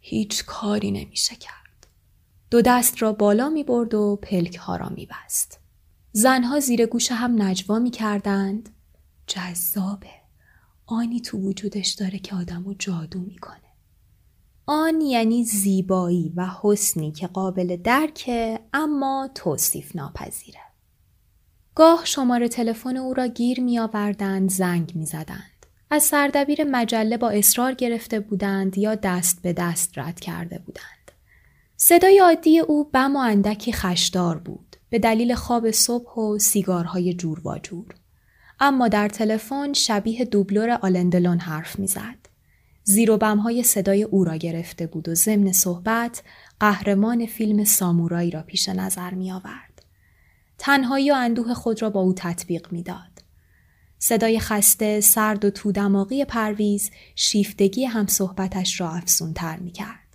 هیچ 0.00 0.44
کاری 0.44 0.90
نمیشه 0.90 1.36
کرد. 1.36 1.86
دو 2.50 2.62
دست 2.62 3.02
را 3.02 3.12
بالا 3.12 3.48
می 3.48 3.64
برد 3.64 3.94
و 3.94 4.18
پلک 4.22 4.56
ها 4.56 4.76
را 4.76 4.88
می 4.88 5.06
بست. 5.06 5.60
زنها 6.12 6.60
زیر 6.60 6.86
گوش 6.86 7.12
هم 7.12 7.42
نجوا 7.42 7.78
می 7.78 7.90
کردند. 7.90 8.68
جذابه. 9.26 10.10
آنی 10.86 11.20
تو 11.20 11.38
وجودش 11.38 11.88
داره 11.88 12.18
که 12.18 12.34
آدمو 12.36 12.74
جادو 12.74 13.20
می‌کنه. 13.20 13.67
آن 14.70 15.00
یعنی 15.00 15.44
زیبایی 15.44 16.32
و 16.36 16.46
حسنی 16.62 17.12
که 17.12 17.26
قابل 17.26 17.76
درکه 17.76 18.60
اما 18.72 19.30
توصیف 19.34 19.96
ناپذیره. 19.96 20.60
گاه 21.74 22.04
شماره 22.04 22.48
تلفن 22.48 22.96
او 22.96 23.14
را 23.14 23.26
گیر 23.26 23.60
می 23.60 23.78
آوردند 23.78 24.50
زنگ 24.50 24.92
می 24.94 25.06
زدند. 25.06 25.66
از 25.90 26.02
سردبیر 26.02 26.64
مجله 26.64 27.16
با 27.16 27.30
اصرار 27.30 27.74
گرفته 27.74 28.20
بودند 28.20 28.78
یا 28.78 28.94
دست 28.94 29.42
به 29.42 29.52
دست 29.52 29.98
رد 29.98 30.20
کرده 30.20 30.58
بودند. 30.58 31.12
صدای 31.76 32.18
عادی 32.18 32.58
او 32.58 32.84
بم 32.84 33.16
و 33.16 33.18
اندکی 33.18 33.72
خشدار 33.72 34.38
بود 34.38 34.76
به 34.90 34.98
دلیل 34.98 35.34
خواب 35.34 35.70
صبح 35.70 36.14
و 36.14 36.38
سیگارهای 36.38 37.14
جور 37.14 37.48
و 37.48 37.58
جور. 37.58 37.94
اما 38.60 38.88
در 38.88 39.08
تلفن 39.08 39.72
شبیه 39.72 40.24
دوبلور 40.24 40.70
آلندلون 40.70 41.38
حرف 41.38 41.78
می‌زد. 41.78 42.27
زیر 42.88 43.10
و 43.10 43.16
بمهای 43.16 43.62
صدای 43.62 44.02
او 44.02 44.24
را 44.24 44.36
گرفته 44.36 44.86
بود 44.86 45.08
و 45.08 45.14
ضمن 45.14 45.52
صحبت 45.52 46.22
قهرمان 46.60 47.26
فیلم 47.26 47.64
سامورایی 47.64 48.30
را 48.30 48.42
پیش 48.42 48.68
نظر 48.68 49.14
می 49.14 49.32
آورد. 49.32 49.82
تنهایی 50.58 51.10
و 51.10 51.14
اندوه 51.14 51.54
خود 51.54 51.82
را 51.82 51.90
با 51.90 52.00
او 52.00 52.12
تطبیق 52.16 52.72
می 52.72 52.82
داد. 52.82 53.22
صدای 53.98 54.40
خسته، 54.40 55.00
سرد 55.00 55.44
و 55.44 55.50
تو 55.50 55.72
دماغی 55.72 56.24
پرویز 56.24 56.90
شیفتگی 57.14 57.84
هم 57.84 58.06
صحبتش 58.06 58.80
را 58.80 58.90
افسونتر 58.90 59.56
می 59.56 59.70
کرد. 59.70 60.08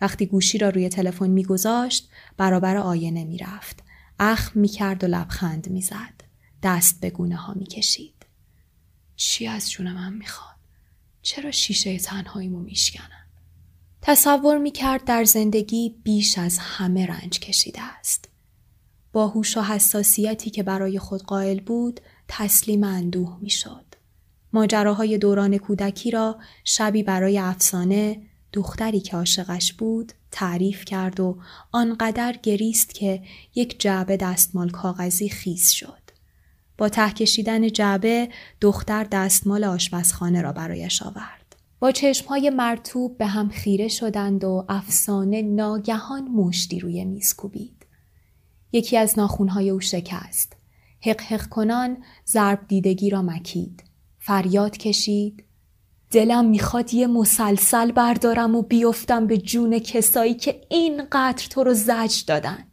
وقتی 0.00 0.26
گوشی 0.26 0.58
را 0.58 0.68
روی 0.68 0.88
تلفن 0.88 1.30
میگذاشت 1.30 2.08
برابر 2.36 2.76
آینه 2.76 3.24
می 3.24 3.38
رفت. 3.38 3.82
اخم 4.18 4.60
می 4.60 4.68
کرد 4.68 5.04
و 5.04 5.06
لبخند 5.06 5.70
می 5.70 5.82
زد. 5.82 6.22
دست 6.62 7.00
به 7.00 7.10
گونه 7.10 7.36
ها 7.36 7.54
می 7.54 7.66
کشید. 7.66 8.26
چی 9.16 9.46
از 9.46 9.70
جون 9.70 9.92
من 9.92 10.12
می 10.12 10.26
خواد؟ 10.26 10.51
چرا 11.22 11.50
شیشه 11.50 11.98
تنهاییمو 11.98 12.60
میشکنن؟ 12.60 13.26
تصور 14.02 14.58
می‌کرد 14.58 15.04
در 15.04 15.24
زندگی 15.24 15.94
بیش 16.02 16.38
از 16.38 16.58
همه 16.58 17.06
رنج 17.06 17.38
کشیده 17.38 17.82
است. 17.82 18.28
با 19.12 19.28
هوش 19.28 19.56
و 19.56 19.60
حساسیتی 19.60 20.50
که 20.50 20.62
برای 20.62 20.98
خود 20.98 21.22
قائل 21.22 21.60
بود 21.60 22.00
تسلیم 22.28 22.84
اندوه 22.84 23.38
می‌شد. 23.40 23.84
ماجراهای 24.52 25.18
دوران 25.18 25.58
کودکی 25.58 26.10
را 26.10 26.38
شبی 26.64 27.02
برای 27.02 27.38
افسانه 27.38 28.22
دختری 28.52 29.00
که 29.00 29.16
عاشقش 29.16 29.72
بود 29.72 30.12
تعریف 30.30 30.84
کرد 30.84 31.20
و 31.20 31.38
آنقدر 31.72 32.36
گریست 32.42 32.94
که 32.94 33.22
یک 33.54 33.80
جعبه 33.80 34.16
دستمال 34.16 34.70
کاغذی 34.70 35.28
خیس 35.28 35.70
شد. 35.70 36.01
با 36.82 36.88
ته 36.88 37.10
کشیدن 37.10 37.68
جعبه 37.68 38.28
دختر 38.60 39.04
دستمال 39.04 39.64
آشپزخانه 39.64 40.42
را 40.42 40.52
برایش 40.52 41.02
آورد. 41.02 41.56
با 41.80 41.90
چشمهای 41.90 42.50
مرتوب 42.50 43.18
به 43.18 43.26
هم 43.26 43.48
خیره 43.48 43.88
شدند 43.88 44.44
و 44.44 44.64
افسانه 44.68 45.42
ناگهان 45.42 46.28
مشتی 46.28 46.80
روی 46.80 47.04
میز 47.04 47.34
کوبید. 47.34 47.86
یکی 48.72 48.96
از 48.96 49.18
ناخونهای 49.18 49.70
او 49.70 49.80
شکست. 49.80 50.56
حق 51.00 51.20
حق 51.20 51.48
کنان 51.48 51.96
ضرب 52.26 52.68
دیدگی 52.68 53.10
را 53.10 53.22
مکید. 53.22 53.84
فریاد 54.18 54.76
کشید. 54.76 55.44
دلم 56.10 56.44
می‌خواد 56.44 56.94
یه 56.94 57.06
مسلسل 57.06 57.92
بردارم 57.92 58.54
و 58.54 58.62
بیفتم 58.62 59.26
به 59.26 59.38
جون 59.38 59.78
کسایی 59.78 60.34
که 60.34 60.60
اینقدر 60.70 61.46
تو 61.50 61.64
رو 61.64 61.74
زج 61.74 62.24
دادن. 62.24 62.64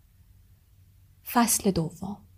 فصل 1.31 1.71
دوم 1.71 2.28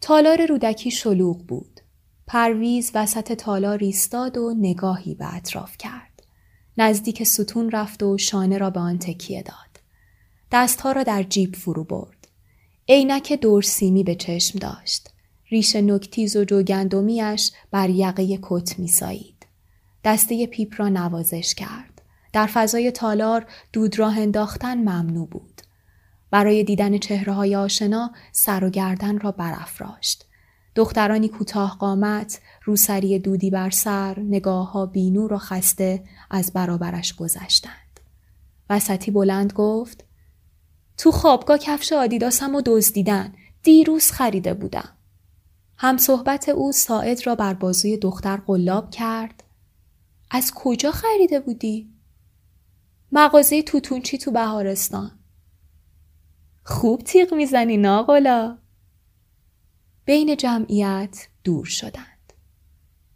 تالار 0.00 0.46
رودکی 0.46 0.90
شلوغ 0.90 1.38
بود. 1.38 1.80
پرویز 2.26 2.90
وسط 2.94 3.32
تالار 3.32 3.78
ایستاد 3.78 4.38
و 4.38 4.54
نگاهی 4.58 5.14
به 5.14 5.34
اطراف 5.34 5.76
کرد. 5.78 6.22
نزدیک 6.78 7.22
ستون 7.22 7.70
رفت 7.70 8.02
و 8.02 8.18
شانه 8.18 8.58
را 8.58 8.70
به 8.70 8.80
آن 8.80 8.98
تکیه 8.98 9.42
داد. 9.42 9.80
دستها 10.52 10.92
را 10.92 11.02
در 11.02 11.22
جیب 11.22 11.56
فرو 11.56 11.84
برد. 11.84 12.28
عینک 12.88 13.32
دور 13.32 13.62
سیمی 13.62 14.04
به 14.04 14.14
چشم 14.14 14.58
داشت. 14.58 15.10
ریش 15.50 15.76
نکتیز 15.76 16.36
و 16.36 16.44
جوگندمیش 16.44 17.52
بر 17.70 17.90
یقه 17.90 18.38
کت 18.42 18.78
میسایید. 18.78 19.46
دسته 20.04 20.46
پیپ 20.46 20.74
را 20.76 20.88
نوازش 20.88 21.54
کرد. 21.54 22.02
در 22.32 22.46
فضای 22.46 22.90
تالار 22.90 23.46
دود 23.72 23.98
راه 23.98 24.18
انداختن 24.18 24.78
ممنوع 24.78 25.28
بود. 25.28 25.49
برای 26.30 26.64
دیدن 26.64 26.98
چهره 26.98 27.32
های 27.32 27.56
آشنا 27.56 28.10
سر 28.32 28.64
و 28.64 28.70
گردن 28.70 29.18
را 29.18 29.32
برافراشت. 29.32 30.26
دخترانی 30.74 31.28
کوتاه 31.28 31.78
قامت، 31.78 32.40
روسری 32.64 33.18
دودی 33.18 33.50
بر 33.50 33.70
سر، 33.70 34.18
نگاه 34.18 34.72
ها 34.72 34.86
بینور 34.86 35.32
و 35.32 35.38
خسته 35.38 36.04
از 36.30 36.52
برابرش 36.52 37.14
گذشتند. 37.14 38.00
وسطی 38.70 39.10
بلند 39.10 39.52
گفت 39.52 40.04
تو 40.98 41.10
خوابگاه 41.10 41.58
کفش 41.58 41.92
آدیداسم 41.92 42.54
و 42.54 42.62
دزدیدن. 42.66 43.34
دیروز 43.62 44.10
خریده 44.10 44.54
بودم. 44.54 44.88
هم 45.76 45.96
صحبت 45.96 46.48
او 46.48 46.72
ساعد 46.72 47.26
را 47.26 47.34
بر 47.34 47.54
بازوی 47.54 47.96
دختر 47.96 48.36
قلاب 48.36 48.90
کرد. 48.90 49.44
از 50.30 50.52
کجا 50.54 50.90
خریده 50.90 51.40
بودی؟ 51.40 51.90
مغازه 53.12 53.62
توتونچی 53.62 54.18
تو 54.18 54.30
بهارستان. 54.30 55.19
خوب 56.70 57.02
تیغ 57.02 57.34
می‌زنی 57.34 57.76
ناقلا. 57.76 58.58
بین 60.04 60.36
جمعیت 60.36 61.28
دور 61.44 61.64
شدند. 61.64 62.32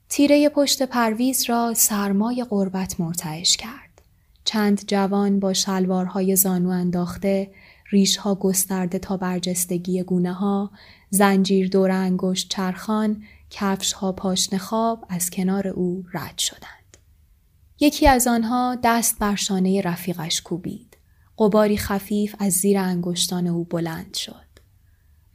تیره 0.09 0.49
پشت 0.49 0.83
پرویز 0.83 1.51
را 1.51 1.75
سرمای 1.75 2.47
قربت 2.51 3.01
مرتعش 3.01 3.57
کرد. 3.57 4.03
چند 4.45 4.85
جوان 4.87 5.41
با 5.41 5.53
شلوارهای 5.53 6.37
زانو 6.37 6.69
انداخته 6.69 7.51
ریشها 7.91 8.35
گسترده 8.35 8.99
تا 8.99 9.17
برجستگی 9.17 10.03
گونه 10.03 10.33
ها، 10.33 10.71
زنجیر 11.11 11.69
دور 11.69 11.91
انگشت 11.91 12.49
چرخان، 12.49 13.23
کفش 13.51 13.93
ها 13.93 14.13
پاشن 14.13 14.59
خواب 14.59 15.07
از 15.09 15.31
کنار 15.31 15.69
او 15.69 16.05
رد 16.15 16.39
شدند. 16.39 16.97
یکی 17.81 18.09
از 18.09 18.27
آنها 18.27 18.79
دست 18.83 19.19
بر 19.19 19.35
شانه 19.35 19.81
رفیقش 19.81 20.43
کوبید. 20.43 20.94
قباری 21.39 21.77
خفیف 21.77 22.35
از 22.39 22.53
زیر 22.53 22.79
انگشتان 22.79 23.47
او 23.47 23.65
بلند 23.65 24.15
شد. 24.15 24.45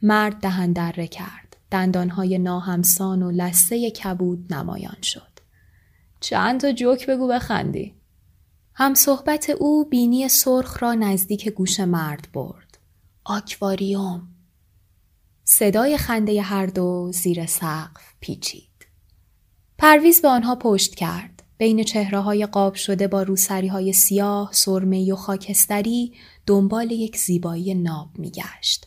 مرد 0.02 0.40
دهن 0.40 0.72
دره 0.72 1.06
کرد. 1.06 1.56
دندانهای 1.70 2.38
ناهمسان 2.38 3.22
و 3.22 3.30
لسه 3.30 3.90
کبود 3.90 4.54
نمایان 4.54 5.02
شد. 5.02 5.30
چند 6.20 6.60
تا 6.60 6.72
جوک 6.72 7.06
بگو 7.06 7.28
بخندی. 7.28 7.94
هم 8.74 8.94
صحبت 8.94 9.50
او 9.50 9.88
بینی 9.88 10.28
سرخ 10.28 10.82
را 10.82 10.94
نزدیک 10.94 11.48
گوش 11.48 11.80
مرد 11.80 12.28
برد. 12.32 12.78
آکواریوم. 13.24 14.28
صدای 15.44 15.96
خنده 15.96 16.42
هر 16.42 16.66
دو 16.66 17.10
زیر 17.12 17.46
سقف 17.46 18.02
پیچید. 18.20 18.86
پرویز 19.78 20.22
به 20.22 20.28
آنها 20.28 20.56
پشت 20.56 20.94
کرد. 20.94 21.39
بین 21.60 21.84
چهره 21.84 22.20
های 22.20 22.46
قاب 22.46 22.74
شده 22.74 23.08
با 23.08 23.22
روسری 23.22 23.68
های 23.68 23.92
سیاه، 23.92 24.48
سرمه 24.52 25.12
و 25.12 25.16
خاکستری 25.16 26.12
دنبال 26.46 26.90
یک 26.90 27.16
زیبایی 27.16 27.74
ناب 27.74 28.08
میگشت. 28.18 28.86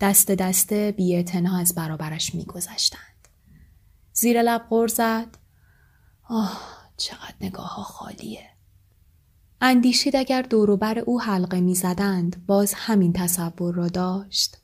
دست 0.00 0.30
دسته 0.30 0.94
بی 0.96 1.24
از 1.60 1.74
برابرش 1.74 2.34
میگذشتند. 2.34 3.28
زیر 4.12 4.42
لب 4.42 4.62
غر 4.70 4.86
زد. 4.86 5.38
آه 6.28 6.60
چقدر 6.96 7.34
نگاه 7.40 7.74
ها 7.74 7.82
خالیه. 7.82 8.50
اندیشید 9.60 10.16
اگر 10.16 10.42
دوروبر 10.42 10.98
او 10.98 11.20
حلقه 11.20 11.60
می‌زدند 11.60 12.46
باز 12.46 12.74
همین 12.76 13.12
تصور 13.12 13.74
را 13.74 13.88
داشت. 13.88 14.56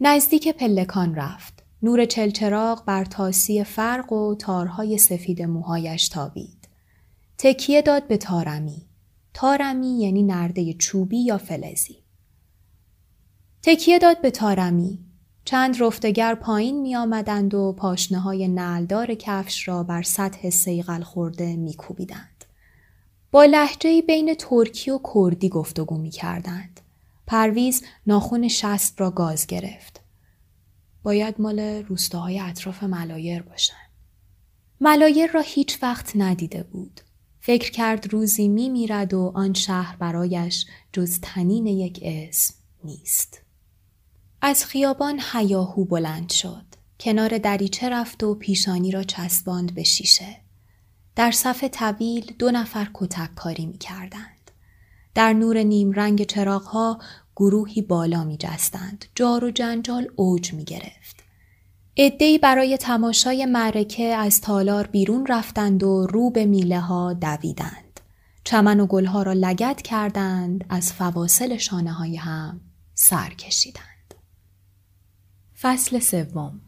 نزدیک 0.00 0.48
پلکان 0.48 1.14
رفت. 1.14 1.62
نور 1.82 2.04
چلچراغ 2.04 2.84
بر 2.84 3.04
تاسی 3.04 3.64
فرق 3.64 4.12
و 4.12 4.34
تارهای 4.34 4.98
سفید 4.98 5.42
موهایش 5.42 6.08
تابید. 6.08 6.55
تکیه 7.38 7.82
داد 7.82 8.08
به 8.08 8.16
تارمی. 8.16 8.86
تارمی 9.34 10.00
یعنی 10.00 10.22
نرده 10.22 10.72
چوبی 10.72 11.18
یا 11.18 11.38
فلزی. 11.38 12.02
تکیه 13.62 13.98
داد 13.98 14.20
به 14.20 14.30
تارمی. 14.30 14.98
چند 15.44 15.82
رفتگر 15.82 16.34
پایین 16.34 16.80
می 16.80 16.96
آمدند 16.96 17.54
و 17.54 17.72
پاشنه 17.72 18.18
های 18.18 18.48
نلدار 18.48 19.14
کفش 19.14 19.68
را 19.68 19.82
بر 19.82 20.02
سطح 20.02 20.50
سیغل 20.50 21.02
خورده 21.02 21.56
می 21.56 21.74
کوبیدند. 21.74 22.44
با 23.30 23.44
لحجه 23.44 24.02
بین 24.02 24.34
ترکی 24.34 24.90
و 24.90 25.00
کردی 25.14 25.48
گفتگو 25.48 25.98
می 25.98 26.10
کردند. 26.10 26.80
پرویز 27.26 27.82
ناخون 28.06 28.48
شست 28.48 29.00
را 29.00 29.10
گاز 29.10 29.46
گرفت. 29.46 30.00
باید 31.02 31.34
مال 31.38 31.60
روستاهای 31.60 32.40
اطراف 32.40 32.82
ملایر 32.82 33.42
باشن. 33.42 33.74
ملایر 34.80 35.30
را 35.30 35.40
هیچ 35.40 35.82
وقت 35.82 36.12
ندیده 36.14 36.62
بود. 36.62 37.00
فکر 37.46 37.70
کرد 37.70 38.12
روزی 38.12 38.48
می 38.48 38.68
میرد 38.68 39.14
و 39.14 39.32
آن 39.34 39.54
شهر 39.54 39.96
برایش 39.96 40.66
جز 40.92 41.18
تنین 41.22 41.66
یک 41.66 42.00
اسم 42.02 42.54
نیست. 42.84 43.40
از 44.40 44.64
خیابان 44.64 45.20
هیاهو 45.32 45.84
بلند 45.84 46.30
شد. 46.30 46.64
کنار 47.00 47.38
دریچه 47.38 47.88
رفت 47.88 48.22
و 48.22 48.34
پیشانی 48.34 48.90
را 48.90 49.02
چسباند 49.02 49.74
به 49.74 49.82
شیشه. 49.82 50.36
در 51.16 51.30
صف 51.30 51.64
طویل 51.64 52.34
دو 52.38 52.50
نفر 52.50 52.90
کتک 52.94 53.34
کاری 53.34 53.66
می 53.66 53.78
کردند. 53.78 54.50
در 55.14 55.32
نور 55.32 55.58
نیم 55.58 55.92
رنگ 55.92 56.22
چراغها 56.22 56.98
گروهی 57.36 57.82
بالا 57.82 58.24
می 58.24 58.36
جستند. 58.36 59.04
جار 59.14 59.44
و 59.44 59.50
جنجال 59.50 60.08
اوج 60.16 60.54
می 60.54 60.64
گرفت. 60.64 61.15
ادهی 61.98 62.38
برای 62.38 62.76
تماشای 62.76 63.46
معرکه 63.46 64.04
از 64.04 64.40
تالار 64.40 64.86
بیرون 64.86 65.26
رفتند 65.26 65.82
و 65.82 66.06
رو 66.06 66.30
به 66.30 66.46
میله 66.46 66.80
ها 66.80 67.12
دویدند. 67.12 68.00
چمن 68.44 68.80
و 68.80 68.86
گلها 68.86 69.22
را 69.22 69.32
لگت 69.32 69.82
کردند 69.82 70.64
از 70.68 70.92
فواصل 70.92 71.56
شانه 71.56 71.92
های 71.92 72.16
هم 72.16 72.60
سر 72.94 73.28
کشیدند. 73.28 74.14
فصل 75.60 75.98
سوم 75.98 76.60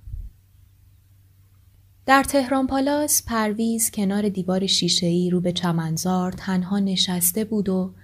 در 2.06 2.22
تهران 2.22 2.66
پالاس 2.66 3.22
پرویز 3.26 3.90
کنار 3.90 4.28
دیوار 4.28 4.66
شیشه‌ای 4.66 5.30
رو 5.30 5.40
به 5.40 5.52
چمنزار 5.52 6.32
تنها 6.32 6.78
نشسته 6.78 7.44
بود 7.44 7.68
و 7.68 7.94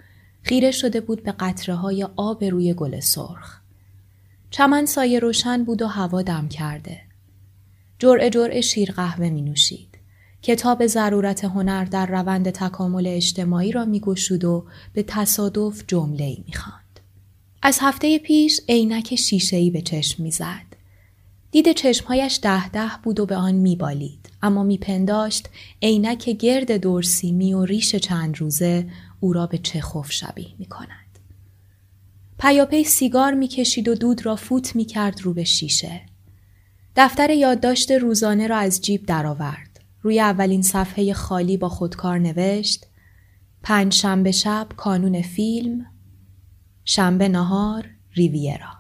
خیره 0.43 0.71
شده 0.71 1.01
بود 1.01 1.23
به 1.23 1.33
قطره 1.33 1.75
های 1.75 2.09
آب 2.17 2.45
روی 2.45 2.75
گل 2.75 3.01
سرخ. 3.01 3.61
چمن 4.51 4.87
سایه 4.87 5.19
روشن 5.19 5.65
بود 5.65 5.83
و 5.83 5.87
هوا 5.87 6.23
دم 6.23 6.49
کرده. 6.49 7.01
جرعه 8.05 8.31
جرعه 8.31 8.61
شیر 8.61 8.93
قهوه 8.93 9.31
می 9.31 9.43
نوشید. 9.43 9.89
کتاب 10.43 10.87
ضرورت 10.87 11.45
هنر 11.45 11.85
در 11.85 12.07
روند 12.07 12.51
تکامل 12.51 13.07
اجتماعی 13.07 13.73
را 13.73 13.85
می 13.85 14.01
گشود 14.01 14.45
و 14.45 14.65
به 14.93 15.03
تصادف 15.03 15.85
جمله 15.87 16.37
می 16.47 16.53
خاند. 16.53 17.01
از 17.63 17.79
هفته 17.81 18.19
پیش 18.19 18.61
عینک 18.69 19.15
شیشه‌ای 19.15 19.71
به 19.71 19.81
چشم 19.83 20.23
می‌زد. 20.23 20.67
دید 21.51 21.73
چشمهایش 21.73 22.39
ده 22.43 22.69
ده 22.69 22.91
بود 23.03 23.21
و 23.21 23.27
به 23.27 23.37
آن 23.37 23.55
میبالید 23.55 24.31
اما 24.43 24.63
میپنداشت 24.63 25.49
عینک 25.83 26.31
گرد 26.31 26.73
دورسیمی 26.73 27.55
و 27.55 27.65
ریش 27.65 27.97
چند 27.97 28.41
روزه 28.41 28.87
او 29.21 29.33
را 29.33 29.47
به 29.47 29.59
چخوف 29.59 30.13
شبیه 30.13 30.55
می 30.59 30.67
کند. 30.67 31.19
پیاپی 32.39 32.85
سیگار 32.85 33.35
می‌کشید 33.35 33.89
و 33.89 33.95
دود 33.95 34.27
را 34.27 34.37
فوت 34.37 34.77
می‌کرد 34.77 35.23
رو 35.23 35.35
به 35.35 35.45
شیشه. 35.45 36.01
دفتر 36.97 37.31
یادداشت 37.31 37.91
روزانه 37.91 38.47
را 38.47 38.57
از 38.57 38.81
جیب 38.81 39.07
درآورد. 39.07 39.75
روی 40.05 40.21
اولین 40.21 40.63
صفحه 40.63 41.13
خالی 41.13 41.57
با 41.57 41.69
خودکار 41.69 42.19
نوشت 42.19 42.87
پنج 43.63 43.95
شنبه 43.95 44.33
شب 44.33 44.69
کانون 44.77 45.23
فیلم 45.23 45.87
شنبه 46.85 47.29
نهار 47.29 47.91
ریویرا 48.13 48.73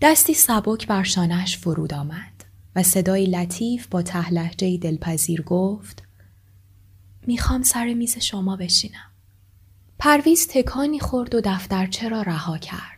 دستی 0.00 0.34
سبک 0.34 0.86
بر 0.86 1.02
شانش 1.02 1.56
فرود 1.58 1.94
آمد 1.94 2.44
و 2.76 2.82
صدای 2.82 3.26
لطیف 3.26 3.86
با 3.86 4.02
تهلهجه 4.02 4.76
دلپذیر 4.76 5.42
گفت 5.42 6.02
می‌خوام 7.26 7.62
سر 7.62 7.94
میز 7.94 8.18
شما 8.18 8.56
بشینم. 8.56 9.10
پرویز 9.98 10.48
تکانی 10.50 11.00
خورد 11.00 11.34
و 11.34 11.40
دفترچه 11.44 12.08
را 12.08 12.22
رها 12.22 12.58
کرد. 12.58 12.95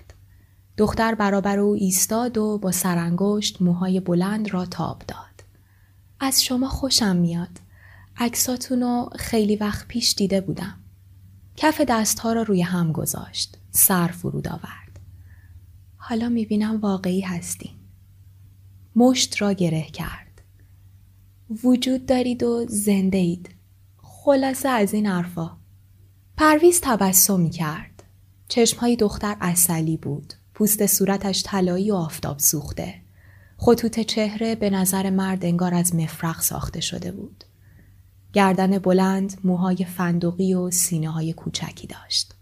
دختر 0.78 1.14
برابر 1.14 1.58
او 1.58 1.74
ایستاد 1.74 2.38
و 2.38 2.58
با 2.58 2.72
سرانگشت 2.72 3.62
موهای 3.62 4.00
بلند 4.00 4.54
را 4.54 4.66
تاب 4.66 5.02
داد. 5.08 5.44
از 6.20 6.44
شما 6.44 6.68
خوشم 6.68 7.16
میاد. 7.16 7.60
عکساتون 8.16 8.82
رو 8.82 9.10
خیلی 9.16 9.56
وقت 9.56 9.88
پیش 9.88 10.14
دیده 10.14 10.40
بودم. 10.40 10.74
کف 11.56 11.80
دستها 11.80 12.32
را 12.32 12.42
روی 12.42 12.62
هم 12.62 12.92
گذاشت. 12.92 13.58
سر 13.70 14.08
فرود 14.08 14.48
آورد. 14.48 15.00
حالا 15.96 16.28
می‌بینم 16.28 16.80
واقعی 16.80 17.20
هستین. 17.20 17.74
مشت 18.96 19.42
را 19.42 19.52
گره 19.52 19.82
کرد. 19.82 20.42
وجود 21.64 22.06
دارید 22.06 22.42
و 22.42 22.66
زنده 22.68 23.18
اید. 23.18 23.50
خلاصه 23.96 24.68
از 24.68 24.94
این 24.94 25.06
حرفا. 25.06 25.56
پرویز 26.36 26.80
تبسمی 26.82 27.50
کرد. 27.50 28.02
چشمهای 28.48 28.96
دختر 28.96 29.36
اصلی 29.40 29.96
بود. 29.96 30.34
پوست 30.58 30.86
صورتش 30.86 31.42
طلایی 31.46 31.90
و 31.90 31.94
آفتاب 31.94 32.38
سوخته. 32.38 32.94
خطوط 33.56 34.00
چهره 34.00 34.54
به 34.54 34.70
نظر 34.70 35.10
مرد 35.10 35.44
انگار 35.44 35.74
از 35.74 35.94
مفرق 35.94 36.40
ساخته 36.40 36.80
شده 36.80 37.12
بود. 37.12 37.44
گردن 38.32 38.78
بلند، 38.78 39.40
موهای 39.44 39.76
فندقی 39.76 40.54
و 40.54 40.70
سینه 40.70 41.10
های 41.10 41.32
کوچکی 41.32 41.86
داشت. 41.86 42.34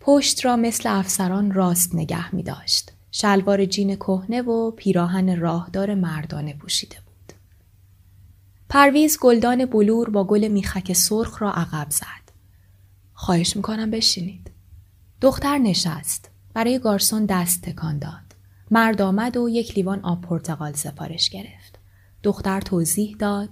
پشت 0.00 0.44
را 0.44 0.56
مثل 0.56 0.98
افسران 0.98 1.52
راست 1.52 1.94
نگه 1.94 2.34
می 2.34 2.42
داشت. 2.42 2.92
شلوار 3.10 3.64
جین 3.64 3.96
کهنه 3.96 4.42
و 4.42 4.70
پیراهن 4.70 5.40
راهدار 5.40 5.94
مردانه 5.94 6.54
پوشیده 6.54 6.96
بود. 7.06 7.32
پرویز 8.68 9.18
گلدان 9.20 9.64
بلور 9.64 10.10
با 10.10 10.24
گل 10.24 10.48
میخک 10.48 10.92
سرخ 10.92 11.42
را 11.42 11.52
عقب 11.52 11.90
زد. 11.90 12.32
خواهش 13.14 13.56
می‌کنم 13.56 13.90
بشینید. 13.90 14.50
دختر 15.20 15.58
نشست. 15.58 16.29
برای 16.54 16.78
گارسون 16.78 17.24
دست 17.24 17.62
تکان 17.62 17.98
داد. 17.98 18.34
مرد 18.70 19.02
آمد 19.02 19.36
و 19.36 19.48
یک 19.48 19.76
لیوان 19.76 20.00
آب 20.00 20.20
پرتقال 20.20 20.72
سفارش 20.72 21.30
گرفت. 21.30 21.78
دختر 22.22 22.60
توضیح 22.60 23.16
داد. 23.18 23.50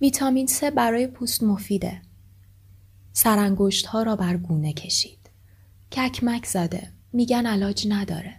ویتامین 0.00 0.46
C 0.46 0.64
برای 0.64 1.06
پوست 1.06 1.42
مفیده. 1.42 2.02
سرانگشت 3.12 3.86
ها 3.86 4.02
را 4.02 4.16
بر 4.16 4.36
گونه 4.36 4.72
کشید. 4.72 5.30
ککمک 5.92 6.46
زده. 6.46 6.92
میگن 7.12 7.46
علاج 7.46 7.86
نداره. 7.88 8.34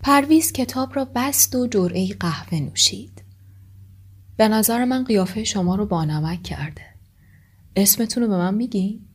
پرویز 0.00 0.52
کتاب 0.52 0.96
را 0.96 1.04
بست 1.14 1.54
و 1.54 1.66
جرعه 1.66 2.14
قهوه 2.20 2.60
نوشید. 2.60 3.22
به 4.36 4.48
نظر 4.48 4.84
من 4.84 5.04
قیافه 5.04 5.44
شما 5.44 5.74
رو 5.74 5.86
بانمک 5.86 6.42
کرده. 6.42 6.82
اسمتون 7.76 8.22
رو 8.22 8.28
به 8.28 8.36
من 8.36 8.54
میگی؟ 8.54 9.05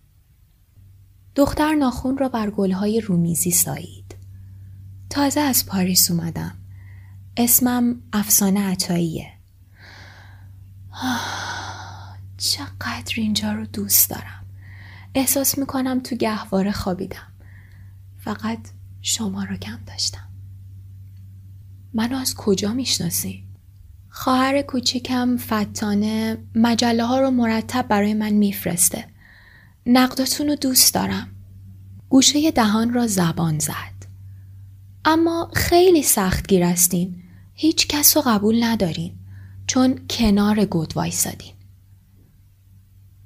دختر 1.36 1.76
ناخون 1.76 2.18
را 2.18 2.30
بر 2.30 2.50
گلهای 2.50 3.02
رومیزی 3.02 3.52
سایید. 3.52 4.16
تازه 5.10 5.40
از 5.40 5.66
پاریس 5.66 6.12
اومدم. 6.12 6.58
اسمم 7.38 8.02
افسانه 8.14 8.60
عطاییه. 8.60 9.32
چقدر 12.38 13.14
اینجا 13.18 13.54
رو 13.54 13.66
دوست 13.66 14.10
دارم. 14.10 14.46
احساس 15.16 15.58
می‌کنم 15.58 16.00
تو 16.00 16.16
گهواره 16.16 16.72
خوابیدم. 16.72 17.28
فقط 18.20 18.60
شما 19.02 19.44
رو 19.44 19.58
کم 19.58 19.80
داشتم. 19.88 20.28
منو 21.94 22.18
از 22.18 22.36
کجا 22.36 22.74
می‌شناسی؟ 22.74 23.44
خواهر 24.10 24.62
کوچیکم 24.62 25.38
فتانه 25.38 26.38
مجله 26.56 27.06
ها 27.06 27.20
رو 27.20 27.32
مرتب 27.32 27.88
برای 27.88 28.14
من 28.14 28.30
میفرسته. 28.30 29.06
نقدتون 29.86 30.48
رو 30.48 30.56
دوست 30.56 30.94
دارم. 30.94 31.28
گوشه 32.10 32.52
دهان 32.52 32.94
را 32.94 33.08
زبان 33.08 33.60
زد. 33.60 34.06
اما 35.06 35.52
خیلی 35.54 36.04
سخت 36.04 36.48
گیر 36.48 36.64
هستین. 36.64 37.24
هیچ 37.54 37.88
کس 37.88 38.18
رو 38.18 38.24
قبول 38.26 38.64
ندارین. 38.64 39.14
چون 39.68 40.00
کنار 40.10 40.66
گود 40.66 40.94
وایسادین. 40.96 41.54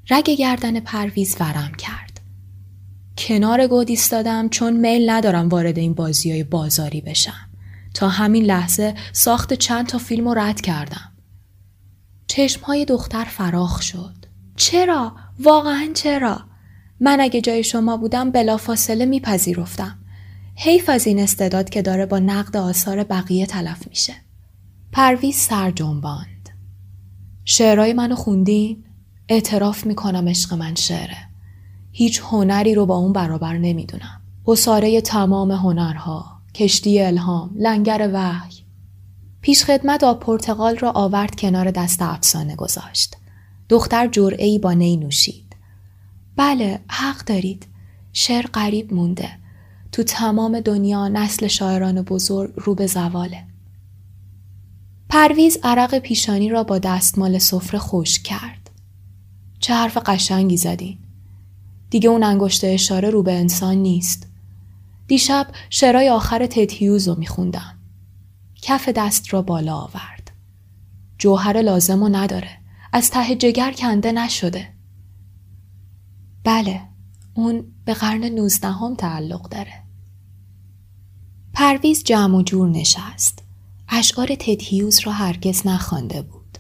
رگ 0.10 0.30
گردن 0.30 0.80
پرویز 0.80 1.36
ورم 1.40 1.72
کرد. 1.78 2.22
کنار 3.18 3.68
گود 3.68 3.90
ایستادم 3.90 4.50
چون 4.50 4.74
میل 4.74 5.10
ندارم 5.10 5.50
وارد 5.50 5.78
این 5.78 5.94
بازی 5.94 6.32
های 6.32 6.44
بازاری 6.44 7.02
بشم. 7.02 7.50
تا 7.94 8.10
همین 8.10 8.44
لحظه 8.44 8.96
ساخت 9.14 9.54
چند 9.54 9.88
تا 9.88 9.98
فیلم 9.98 10.28
رو 10.28 10.34
رد 10.34 10.62
کردم. 10.62 11.12
چشمهای 12.28 12.86
دختر 12.86 13.24
فراخ 13.24 13.82
شد. 13.82 14.16
چرا؟ 14.56 15.16
واقعا 15.40 15.90
چرا؟ 15.94 16.40
من 17.00 17.20
اگه 17.22 17.42
جای 17.42 17.64
شما 17.64 17.98
بودم 17.98 18.32
بلافاصله 18.32 19.06
میپذیرفتم. 19.06 19.98
حیف 20.56 20.90
از 20.90 21.08
این 21.08 21.20
استعداد 21.20 21.70
که 21.70 21.82
داره 21.82 22.06
با 22.06 22.20
نقد 22.20 22.58
آثار 22.58 23.04
بقیه 23.04 23.46
تلف 23.46 23.88
میشه. 23.88 24.14
پرویز 24.92 25.36
سر 25.36 25.72
جنباند. 25.72 26.50
شعرهای 27.46 27.94
منو 27.94 28.16
خوندین؟ 28.16 28.84
اعتراف 29.30 29.86
می‌کنم 29.86 30.30
عشق 30.30 30.54
من 30.54 30.76
شعره. 30.76 31.18
هیچ 31.92 32.22
هنری 32.24 32.76
رو 32.76 32.86
با 32.86 32.96
اون 32.96 33.14
برابر 33.14 33.58
نمی‌دونم. 33.58 34.22
حساره 34.46 35.02
تمام 35.02 35.52
هنرها، 35.52 36.42
کشتی 36.56 37.02
الهام، 37.02 37.52
لنگر 37.56 38.10
وحی. 38.14 38.56
پیشخدمت 39.42 40.04
آب 40.04 40.20
پرتقال 40.20 40.78
را 40.78 40.92
آورد 40.92 41.36
کنار 41.36 41.72
دست 41.72 42.02
افسانه 42.02 42.56
گذاشت. 42.56 43.18
دختر 43.70 44.08
جرعه 44.08 44.60
با 44.60 44.74
نی 44.74 44.98
نوشید. 44.98 45.56
بله 46.36 46.80
حق 46.88 47.26
دارید. 47.26 47.68
شعر 48.14 48.46
قریب 48.46 48.94
مونده. 48.94 49.30
تو 49.92 50.04
تمام 50.04 50.60
دنیا 50.60 51.08
نسل 51.08 51.48
شاعران 51.48 52.02
بزرگ 52.02 52.54
رو 52.56 52.76
به 52.76 52.88
زواله. 52.88 53.44
پرویز 55.10 55.58
عرق 55.64 56.00
پیشانی 56.00 56.50
را 56.50 56.64
با 56.64 56.80
دستمال 56.80 57.38
سفره 57.38 57.80
خوش 57.80 58.20
کرد. 58.20 58.70
چه 59.60 59.74
حرف 59.74 59.98
قشنگی 59.98 60.58
زدین. 60.58 60.98
دیگه 61.90 62.10
اون 62.10 62.24
انگشت 62.24 62.64
اشاره 62.64 63.10
رو 63.10 63.24
به 63.24 63.34
انسان 63.34 63.78
نیست. 63.78 64.28
دیشب 65.08 65.48
شعرهای 65.70 66.10
آخر 66.10 66.46
تدهیوز 66.46 67.08
رو 67.08 67.16
میخوندم. 67.16 67.80
کف 68.62 68.90
دست 68.90 69.34
را 69.34 69.42
بالا 69.42 69.76
آورد. 69.76 70.32
جوهر 71.18 71.62
لازم 71.62 72.04
و 72.04 72.10
نداره. 72.10 72.65
از 72.94 73.12
ته 73.12 73.36
جگر 73.36 73.72
کنده 73.72 74.12
نشده. 74.12 74.68
بله 76.44 76.82
اون 77.34 77.64
به 77.86 77.94
قرن 77.94 78.24
نوزدهم 78.24 78.96
تعلق 78.96 79.50
داره. 79.50 79.84
پرویز 81.54 82.04
جمع 82.04 82.38
و 82.38 82.42
جور 82.42 82.70
نشست. 82.70 83.44
اشعار 83.90 84.28
تدهیوز 84.28 85.00
را 85.00 85.12
هرگز 85.12 85.68
نخوانده 85.68 86.22
بود. 86.22 86.58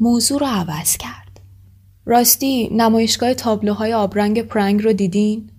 موضوع 0.00 0.40
را 0.40 0.48
عوض 0.48 0.96
کرد. 0.96 1.40
راستی 2.04 2.68
نمایشگاه 2.72 3.34
تابلوهای 3.34 3.94
آبرنگ 3.94 4.42
پرنگ 4.42 4.82
رو 4.82 4.92
دیدین؟ 4.92 5.50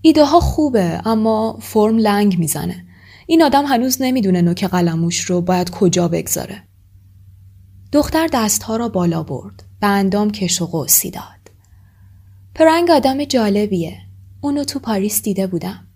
ایده 0.00 0.24
ها 0.24 0.40
خوبه 0.40 1.02
اما 1.04 1.58
فرم 1.60 1.98
لنگ 1.98 2.38
می‌زنه. 2.38 2.86
این 3.26 3.42
آدم 3.42 3.66
هنوز 3.66 4.02
نمی‌دونه 4.02 4.42
نوک 4.42 4.64
قلموش 4.64 5.20
رو 5.20 5.40
باید 5.40 5.70
کجا 5.70 6.08
بگذاره. 6.08 6.62
دختر 7.92 8.28
دستها 8.32 8.76
را 8.76 8.88
بالا 8.88 9.22
برد. 9.22 9.62
به 9.80 9.86
اندام 9.86 10.30
کش 10.30 10.62
و 10.62 10.66
قوسی 10.66 11.10
داد. 11.10 11.50
پرنگ 12.54 12.90
آدم 12.90 13.24
جالبیه. 13.24 13.98
اونو 14.40 14.64
تو 14.64 14.78
پاریس 14.78 15.22
دیده 15.22 15.46
بودم. 15.46 15.86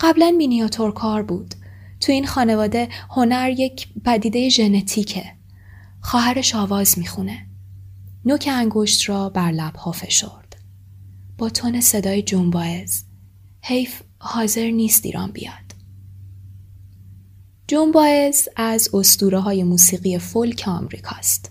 قبلا 0.00 0.30
مینیاتور 0.30 0.92
کار 0.92 1.22
بود. 1.22 1.54
تو 2.00 2.12
این 2.12 2.26
خانواده 2.26 2.88
هنر 3.10 3.50
یک 3.50 3.88
پدیده 4.04 4.48
ژنتیکه. 4.48 5.24
خواهرش 6.00 6.54
آواز 6.54 6.98
می‌خونه. 6.98 7.46
نوک 8.24 8.48
انگشت 8.52 9.08
را 9.08 9.28
بر 9.28 9.50
لبها 9.50 9.92
فشرد. 9.92 10.56
با 11.38 11.48
تون 11.50 11.80
صدای 11.80 12.22
جنبایز. 12.22 13.04
حیف 13.60 14.02
حاضر 14.18 14.70
نیست 14.70 15.06
ایران 15.06 15.30
بیاد. 15.30 15.67
جون 17.68 17.92
باعز 17.92 18.48
از 18.56 18.94
استوره 18.94 19.40
های 19.40 19.62
موسیقی 19.62 20.18
فولک 20.18 20.64
آمریکاست. 20.66 21.50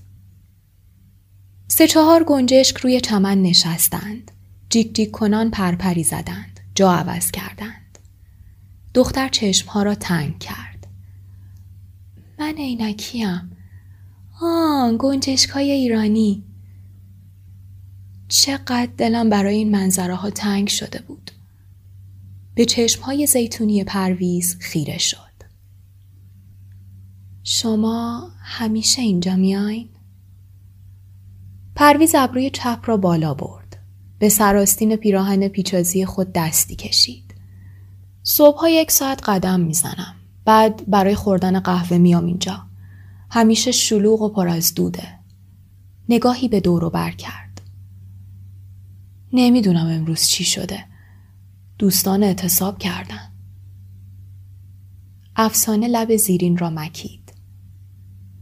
سه 1.67 1.87
چهار 1.87 2.23
گنجشک 2.23 2.77
روی 2.77 3.01
چمن 3.01 3.41
نشستند. 3.41 4.31
جیک 4.69 4.95
جیک 4.95 5.11
کنان 5.11 5.51
پرپری 5.51 6.03
زدند. 6.03 6.59
جا 6.75 6.91
عوض 6.91 7.31
کردند. 7.31 7.99
دختر 8.93 9.29
چشمها 9.29 9.83
را 9.83 9.95
تنگ 9.95 10.39
کرد. 10.39 10.87
من 12.39 12.53
عینکیم. 12.57 13.57
آن 14.41 14.95
گنجشک 14.99 15.49
های 15.49 15.71
ایرانی. 15.71 16.43
چقدر 18.27 18.89
دلم 18.97 19.29
برای 19.29 19.55
این 19.55 19.71
منظره 19.71 20.15
ها 20.15 20.29
تنگ 20.29 20.67
شده 20.67 21.01
بود. 21.01 21.31
به 22.55 22.65
چشم 22.65 23.01
های 23.01 23.27
زیتونی 23.27 23.83
پرویز 23.83 24.57
خیره 24.59 24.97
شد. 24.97 25.26
شما 27.49 28.29
همیشه 28.39 29.01
اینجا 29.01 29.35
میاین؟ 29.35 29.89
پرویز 31.75 32.15
ابروی 32.15 32.49
چپ 32.49 32.79
را 32.85 32.97
بالا 32.97 33.33
برد. 33.33 33.77
به 34.19 34.29
سراستین 34.29 34.95
پیراهن 34.95 35.47
پیچازی 35.47 36.05
خود 36.05 36.33
دستی 36.33 36.75
کشید. 36.75 37.35
صبح 38.23 38.69
یک 38.69 38.91
ساعت 38.91 39.29
قدم 39.29 39.59
می‌زنم. 39.59 40.15
بعد 40.45 40.89
برای 40.89 41.15
خوردن 41.15 41.59
قهوه 41.59 41.97
میام 41.97 42.25
اینجا. 42.25 42.63
همیشه 43.31 43.71
شلوغ 43.71 44.21
و 44.21 44.29
پر 44.29 44.47
از 44.47 44.73
دوده. 44.73 45.19
نگاهی 46.09 46.47
به 46.47 46.59
دور 46.59 46.89
بر 46.89 47.11
کرد. 47.11 47.61
نمی‌دونم 49.33 49.87
امروز 49.87 50.21
چی 50.21 50.43
شده. 50.43 50.85
دوستان 51.79 52.23
اعتصاب 52.23 52.79
کردن. 52.79 53.31
افسانه 55.35 55.87
لب 55.87 56.15
زیرین 56.15 56.57
را 56.57 56.69
مکید. 56.69 57.26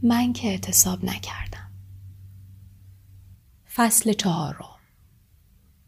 من 0.02 0.32
که 0.32 0.48
اعتصاب 0.48 1.04
نکردم. 1.04 1.70
فصل 3.74 4.12
چهارم 4.12 4.76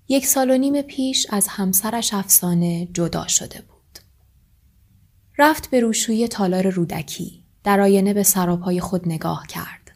یک 0.09 0.27
سال 0.27 0.51
و 0.51 0.59
نیم 0.59 0.83
پیش 0.83 1.27
از 1.31 1.49
همسرش 1.49 2.14
افسانه 2.14 2.88
جدا 2.92 3.27
شده 3.27 3.61
بود. 3.61 3.99
رفت 5.38 5.71
به 5.71 5.81
روشوی 5.81 6.29
تالار 6.29 6.71
رودکی 6.71 7.44
در 7.64 7.81
آینه 7.81 8.14
به 8.14 8.23
سراپای 8.23 8.81
خود 8.81 9.09
نگاه 9.09 9.47
کرد. 9.47 9.92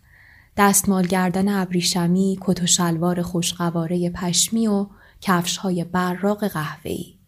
دستمال 0.56 1.06
گردن 1.06 1.48
ابریشمی، 1.48 2.38
کت 2.40 2.62
و 2.62 2.66
شلوار 2.66 3.22
خوشقواره 3.22 4.10
پشمی 4.10 4.66
و 4.66 4.86
کفش 5.20 5.56
های 5.56 5.84
براق 5.84 6.48
قهوه‌ای. 6.48 7.18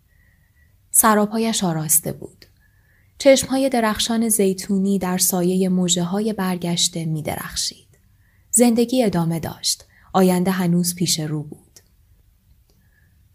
سراپایش 0.91 1.65
آراسته 1.65 2.13
بود. 2.13 2.44
چشمهای 3.25 3.69
درخشان 3.69 4.29
زیتونی 4.29 4.99
در 4.99 5.19
سایه 5.19 5.69
موجه 5.69 6.03
های 6.03 6.33
برگشته 6.33 7.05
می 7.05 7.23
درخشید. 7.23 7.99
زندگی 8.51 9.03
ادامه 9.05 9.41
داشت. 9.41 9.85
آینده 10.13 10.51
هنوز 10.51 10.95
پیش 10.95 11.21
رو 11.21 11.43
بود. 11.43 11.81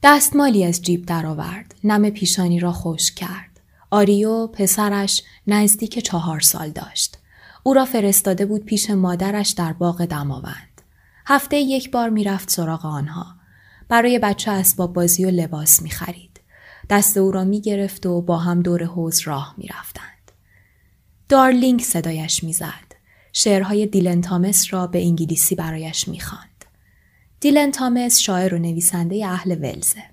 دستمالی 0.03 0.65
از 0.65 0.81
جیب 0.81 1.05
درآورد. 1.05 1.75
نم 1.83 2.09
پیشانی 2.09 2.59
را 2.59 2.71
خوش 2.71 3.11
کرد. 3.11 3.59
آریو 3.91 4.47
پسرش 4.47 5.23
نزدیک 5.47 5.99
چهار 5.99 6.39
سال 6.39 6.69
داشت. 6.69 7.17
او 7.63 7.73
را 7.73 7.85
فرستاده 7.85 8.45
بود 8.45 8.65
پیش 8.65 8.89
مادرش 8.89 9.49
در 9.49 9.73
باغ 9.73 10.05
دماوند. 10.05 10.81
هفته 11.25 11.57
یک 11.57 11.91
بار 11.91 12.09
می‌رفت 12.09 12.49
سراغ 12.49 12.85
آنها. 12.85 13.25
برای 13.87 14.19
بچه 14.19 14.51
اسباب 14.51 14.93
بازی 14.93 15.25
و 15.25 15.29
لباس 15.29 15.81
می 15.81 15.89
خرید. 15.89 16.28
دست 16.89 17.17
او 17.17 17.31
را 17.31 17.43
می 17.43 17.61
گرفت 17.61 18.05
و 18.05 18.21
با 18.21 18.37
هم 18.37 18.61
دور 18.61 18.83
حوز 18.83 19.19
راه 19.19 19.55
می 19.57 19.67
رفتند. 19.67 20.31
دارلینگ 21.29 21.81
صدایش 21.81 22.43
می‌زد. 22.43 22.89
شعرهای 23.33 23.85
دیلن 23.85 24.21
تامس 24.21 24.73
را 24.73 24.87
به 24.87 25.01
انگلیسی 25.05 25.55
برایش 25.55 26.07
می‌خواند. 26.07 26.65
دیلن 27.39 27.71
تامس 27.71 28.19
شاعر 28.19 28.53
و 28.53 28.57
نویسنده 28.57 29.27
اهل 29.27 29.51
ولزه. 29.51 30.03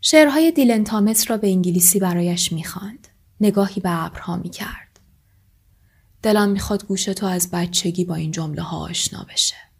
شعرهای 0.00 0.50
دیلن 0.52 0.84
تامس 0.84 1.30
را 1.30 1.36
به 1.36 1.48
انگلیسی 1.48 1.98
برایش 1.98 2.52
می‌خواند. 2.52 3.08
نگاهی 3.40 3.80
به 3.80 4.04
ابرها 4.04 4.36
می‌کرد. 4.36 5.00
دلم 6.22 6.50
می‌خواد 6.50 6.86
گوش 6.86 7.04
تو 7.04 7.26
از 7.26 7.50
بچگی 7.50 8.04
با 8.04 8.14
این 8.14 8.30
جمله 8.30 8.62
ها 8.62 8.78
آشنا 8.78 9.26
بشه. 9.30 9.71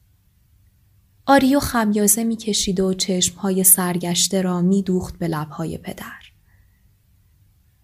آریو 1.27 1.61
خمیازه 1.61 2.25
می‌کشید 2.25 2.81
و 2.81 2.95
چشمهای 2.95 3.65
سرگشته 3.65 4.43
را 4.43 4.61
میدوخت 4.61 5.19
به 5.19 5.29
لبهای 5.29 5.79
پدر. 5.79 6.23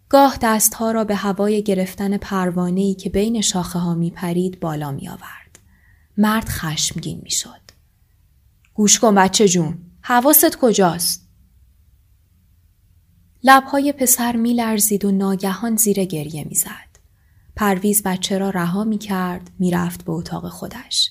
گاه 0.09 0.39
دستها 0.43 0.91
را 0.91 1.05
به 1.05 1.15
هوای 1.15 1.63
گرفتن 1.63 2.17
پروانه‌ای 2.17 2.95
که 2.95 3.11
بین 3.11 3.41
شاخه 3.41 3.79
ها 3.79 3.95
می 3.95 4.11
پرید 4.11 4.61
بالا 4.61 4.93
می 4.93 5.09
آورد. 5.09 5.59
مرد 6.17 6.49
خشمگین 6.49 7.21
می. 7.23 7.31
گوش 8.75 8.99
کن 8.99 9.15
بچه 9.15 9.49
جون. 9.49 9.79
حواست 10.01 10.57
کجاست؟ 10.57 11.29
لبهای 13.45 13.93
پسر 13.93 14.37
می 14.37 14.55
لرزید 14.55 15.05
و 15.05 15.11
ناگهان 15.11 15.77
زیر 15.77 16.05
گریه 16.05 16.45
می 16.45 16.55
زد. 16.55 16.99
پرویز 17.57 18.03
بچه 18.03 18.39
را 18.39 18.51
رها 18.51 18.85
می 18.85 18.99
کرد 18.99 19.51
می 19.59 19.71
به 20.05 20.13
اتاق 20.13 20.49
خودش. 20.49 21.11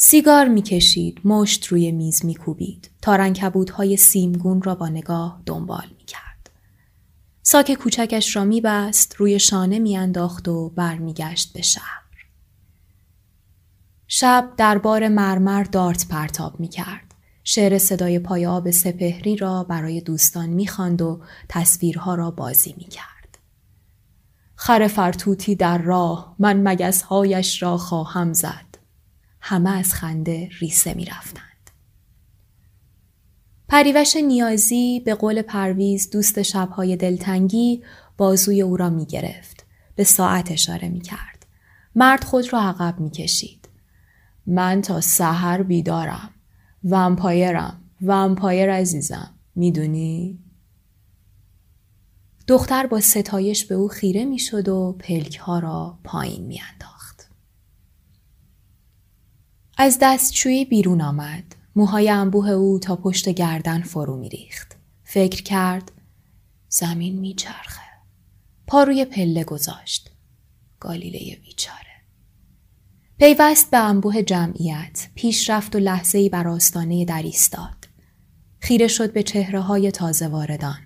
سیگار 0.00 0.48
می 0.48 0.62
کشید، 0.62 1.20
مشت 1.24 1.66
روی 1.66 1.92
میز 1.92 2.24
می 2.24 2.34
کوبید 2.34 2.90
تا 3.02 3.16
رنکبودهای 3.16 3.96
سیمگون 3.96 4.62
را 4.62 4.74
با 4.74 4.88
نگاه 4.88 5.42
دنبال 5.46 5.86
می 5.98 6.04
کرد. 6.04 6.50
ساک 7.42 7.74
کوچکش 7.74 8.36
را 8.36 8.44
می 8.44 8.60
بست، 8.60 9.16
روی 9.16 9.38
شانه 9.38 9.78
می 9.78 9.96
انداخت 9.96 10.48
و 10.48 10.68
برمیگشت 10.68 11.52
به 11.52 11.62
شهر. 11.62 12.02
شب 14.06 14.50
دربار 14.56 15.08
مرمر 15.08 15.64
دارت 15.64 16.08
پرتاب 16.08 16.60
می 16.60 16.68
کرد. 16.68 17.14
شعر 17.44 17.78
صدای 17.78 18.18
پای 18.18 18.46
آب 18.46 18.70
سپهری 18.70 19.36
را 19.36 19.64
برای 19.64 20.00
دوستان 20.00 20.48
می 20.48 20.66
خاند 20.66 21.02
و 21.02 21.20
تصویرها 21.48 22.14
را 22.14 22.30
بازی 22.30 22.74
می 22.78 22.84
کرد. 22.84 23.38
خر 24.54 24.86
فرتوتی 24.88 25.54
در 25.54 25.78
راه 25.78 26.34
من 26.38 26.68
مگسهایش 26.68 27.62
را 27.62 27.76
خواهم 27.76 28.32
زد. 28.32 28.67
همه 29.48 29.70
از 29.70 29.94
خنده 29.94 30.48
ریسه 30.60 30.94
می 30.94 31.04
رفتند. 31.04 31.70
پریوش 33.68 34.16
نیازی 34.16 35.00
به 35.00 35.14
قول 35.14 35.42
پرویز 35.42 36.10
دوست 36.10 36.42
شبهای 36.42 36.96
دلتنگی 36.96 37.82
بازوی 38.16 38.62
او 38.62 38.76
را 38.76 38.90
می 38.90 39.06
گرفت. 39.06 39.66
به 39.94 40.04
ساعت 40.04 40.50
اشاره 40.50 40.88
می 40.88 41.00
کرد. 41.00 41.46
مرد 41.94 42.24
خود 42.24 42.52
را 42.52 42.60
عقب 42.60 43.00
می 43.00 43.10
کشید. 43.10 43.68
من 44.46 44.82
تا 44.82 45.00
سحر 45.00 45.62
بیدارم. 45.62 46.30
ومپایرم. 46.84 47.80
ومپایر 48.02 48.72
عزیزم. 48.72 49.34
می‌دونی؟ 49.54 50.38
دختر 52.46 52.86
با 52.86 53.00
ستایش 53.00 53.64
به 53.64 53.74
او 53.74 53.88
خیره 53.88 54.24
می 54.24 54.38
شد 54.38 54.68
و 54.68 54.96
پلک 55.00 55.36
ها 55.36 55.58
را 55.58 55.98
پایین 56.04 56.46
می 56.46 56.60
انداخت. 56.72 56.87
از 59.80 59.98
دستشویی 60.00 60.64
بیرون 60.64 61.00
آمد. 61.00 61.44
موهای 61.76 62.10
انبوه 62.10 62.50
او 62.50 62.78
تا 62.78 62.96
پشت 62.96 63.28
گردن 63.28 63.82
فرو 63.82 64.16
می 64.16 64.28
ریخت. 64.28 64.76
فکر 65.04 65.42
کرد 65.42 65.92
زمین 66.68 67.18
می 67.18 67.34
چرخه. 67.34 67.80
پا 68.66 68.82
روی 68.82 69.04
پله 69.04 69.44
گذاشت. 69.44 70.10
گالیله 70.80 71.36
بیچاره. 71.36 71.78
پیوست 73.18 73.70
به 73.70 73.76
انبوه 73.76 74.22
جمعیت 74.22 75.08
پیش 75.14 75.50
رفت 75.50 75.76
و 75.76 75.78
لحظه 75.78 76.18
ای 76.18 76.28
بر 76.28 76.48
آستانه 76.48 77.04
در 77.04 77.22
ایستاد. 77.22 77.88
خیره 78.58 78.88
شد 78.88 79.12
به 79.12 79.22
چهره 79.22 79.60
های 79.60 79.90
تازه 79.90 80.28
واردان. 80.28 80.80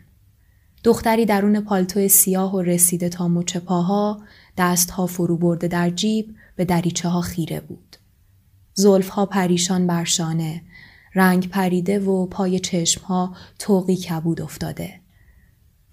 دختری 0.84 1.26
درون 1.26 1.60
پالتو 1.60 2.08
سیاه 2.08 2.54
و 2.54 2.60
رسیده 2.60 3.08
تا 3.08 3.28
مچ 3.28 3.56
پاها 3.56 4.22
دستها 4.58 5.06
فرو 5.06 5.36
برده 5.36 5.68
در 5.68 5.90
جیب 5.90 6.34
به 6.56 6.64
دریچه 6.64 7.08
ها 7.08 7.20
خیره 7.20 7.60
بود. 7.60 7.96
زلف 8.74 9.08
ها 9.08 9.26
پریشان 9.26 9.86
بر 9.86 10.04
شانه، 10.04 10.62
رنگ 11.14 11.48
پریده 11.48 11.98
و 11.98 12.26
پای 12.26 12.60
چشم 12.60 13.04
ها 13.04 13.36
توقی 13.58 13.96
کبود 13.96 14.40
افتاده. 14.40 15.00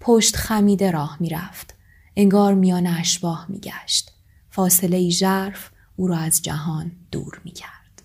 پشت 0.00 0.36
خمیده 0.36 0.90
راه 0.90 1.16
می 1.20 1.28
رفت. 1.28 1.74
انگار 2.16 2.54
میان 2.54 2.86
اشباه 2.86 3.46
می 3.48 3.60
گشت. 3.60 4.12
فاصله 4.50 4.96
ای 4.96 5.10
ژرف 5.10 5.70
او 5.96 6.08
را 6.08 6.18
از 6.18 6.42
جهان 6.42 6.92
دور 7.10 7.40
می 7.44 7.52
کرد. 7.52 8.02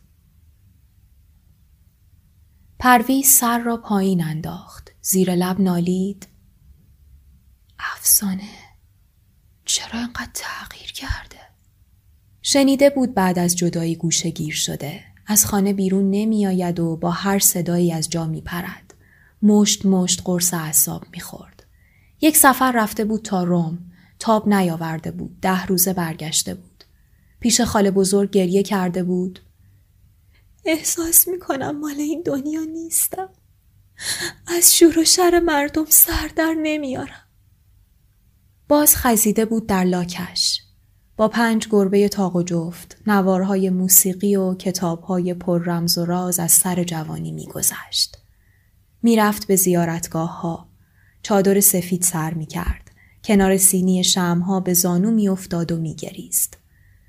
پرویز 2.80 3.28
سر 3.28 3.60
را 3.60 3.78
پایین 3.78 4.24
انداخت. 4.24 4.92
زیر 5.02 5.36
لب 5.36 5.62
نالید. 5.62 6.28
افسانه 7.80 8.50
چرا 9.66 10.00
انقدر 10.00 10.30
تغییر 10.34 10.92
کرده؟ 10.92 11.45
شنیده 12.48 12.90
بود 12.90 13.14
بعد 13.14 13.40
از 13.40 13.56
جدایی 13.56 13.96
گوشه 13.96 14.30
گیر 14.30 14.56
شده. 14.56 15.04
از 15.28 15.46
خانه 15.46 15.74
بیرون 15.74 16.12
نمی 16.12 16.48
آید 16.48 16.80
و 16.80 16.96
با 16.96 17.12
هر 17.12 17.40
صدایی 17.40 17.94
از 17.94 18.10
جا 18.10 18.26
می 18.26 18.42
پرد. 18.42 18.94
مشت 19.42 19.86
مشت 19.86 20.22
قرص 20.26 20.54
اعصاب 20.54 21.06
می 21.12 21.20
خورد. 21.20 21.64
یک 22.22 22.38
سفر 22.38 22.72
رفته 22.72 23.06
بود 23.06 23.22
تا 23.22 23.44
روم. 23.44 23.92
تاب 24.20 24.48
نیاورده 24.50 25.12
بود. 25.12 25.40
ده 25.42 25.66
روزه 25.66 25.94
برگشته 25.94 26.54
بود. 26.54 26.84
پیش 27.40 27.62
خاله 27.62 27.92
بزرگ 27.92 28.32
گریه 28.32 28.64
کرده 28.64 29.04
بود. 29.04 29.40
احساس 30.66 31.28
می 31.28 31.40
کنم 31.40 31.80
مال 31.80 31.96
این 31.98 32.22
دنیا 32.26 32.64
نیستم. 32.64 33.30
از 34.48 34.76
شور 34.76 35.00
و 35.00 35.06
شر 35.06 35.40
مردم 35.40 35.86
سر 35.90 36.32
در 36.36 36.56
نمیارم. 36.64 37.26
باز 38.68 38.96
خزیده 38.96 39.46
بود 39.46 39.68
در 39.68 39.84
لاکش. 39.84 40.65
با 41.18 41.28
پنج 41.28 41.68
گربه 41.70 42.10
تاق 42.10 42.36
و 42.36 42.44
جفت، 42.44 42.98
نوارهای 43.08 43.70
موسیقی 43.70 44.36
و 44.36 44.56
کتابهای 44.56 45.34
پر 45.34 45.64
رمز 45.64 45.98
و 45.98 46.06
راز 46.06 46.40
از 46.40 46.52
سر 46.52 46.84
جوانی 46.84 47.32
میگذشت. 47.32 48.18
می‌رفت 49.02 49.48
به 49.48 49.56
زیارتگاه 49.56 50.42
ها. 50.42 50.68
چادر 51.22 51.60
سفید 51.60 52.02
سر 52.02 52.34
می 52.34 52.46
کرد. 52.46 52.92
کنار 53.24 53.58
سینی 53.58 54.04
شمها 54.04 54.60
به 54.60 54.74
زانو 54.74 55.12
میافتاد 55.12 55.72
و 55.72 55.78
میگریست. 55.78 56.58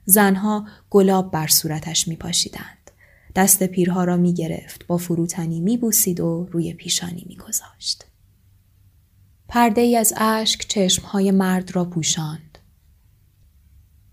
زنها 0.05 0.67
گلاب 0.91 1.31
بر 1.31 1.47
صورتش 1.47 2.09
می 2.09 2.17
پاشیدند. 2.17 2.91
دست 3.37 3.63
پیرها 3.63 4.05
را 4.05 4.17
می 4.17 4.35
گرفت 4.35 4.87
با 4.87 4.97
فروتنی 4.97 5.61
می 5.61 5.77
بوسید 5.77 6.21
و 6.21 6.49
روی 6.53 6.73
پیشانی 6.73 7.25
می 7.29 7.37
گذاشت. 7.37 8.05
پرده 9.49 9.81
ای 9.81 9.97
از 9.97 10.15
اشک 10.17 10.69
چشمهای 10.69 11.31
مرد 11.31 11.77
را 11.77 11.85
پوشاند. 11.85 12.56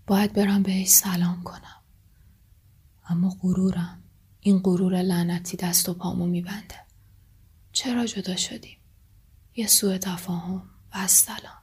باید 0.06 0.32
برم 0.32 0.62
بهش 0.62 0.88
سلام 0.88 1.42
کنم. 1.42 1.82
اما 3.08 3.36
غرورم 3.42 4.02
این 4.40 4.58
غرور 4.58 5.02
لعنتی 5.02 5.56
دست 5.56 5.88
و 5.88 5.94
پامو 5.94 6.26
میبنده. 6.26 6.80
چرا 7.72 8.06
جدا 8.06 8.36
شدیم؟ 8.36 8.78
یه 9.56 9.66
سوء 9.66 9.98
تفاهم 9.98 10.70
و 10.94 11.06
سلام 11.06 11.62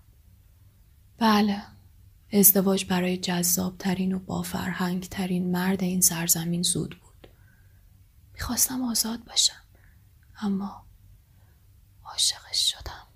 بله 1.18 1.64
ازدواج 2.34 2.86
برای 2.86 3.18
جذاب 3.18 3.78
ترین 3.78 4.14
و 4.14 4.20
با 4.20 4.42
فرهنگ 4.42 5.04
ترین 5.04 5.52
مرد 5.52 5.84
این 5.84 6.02
سرزمین 6.02 6.64
زود 6.64 7.00
بود. 7.00 7.28
می‌خواستم 8.34 8.82
آزاد 8.82 9.26
باشم 9.26 9.62
اما 10.42 10.86
عاشقش 12.04 12.72
شدم. 12.72 13.08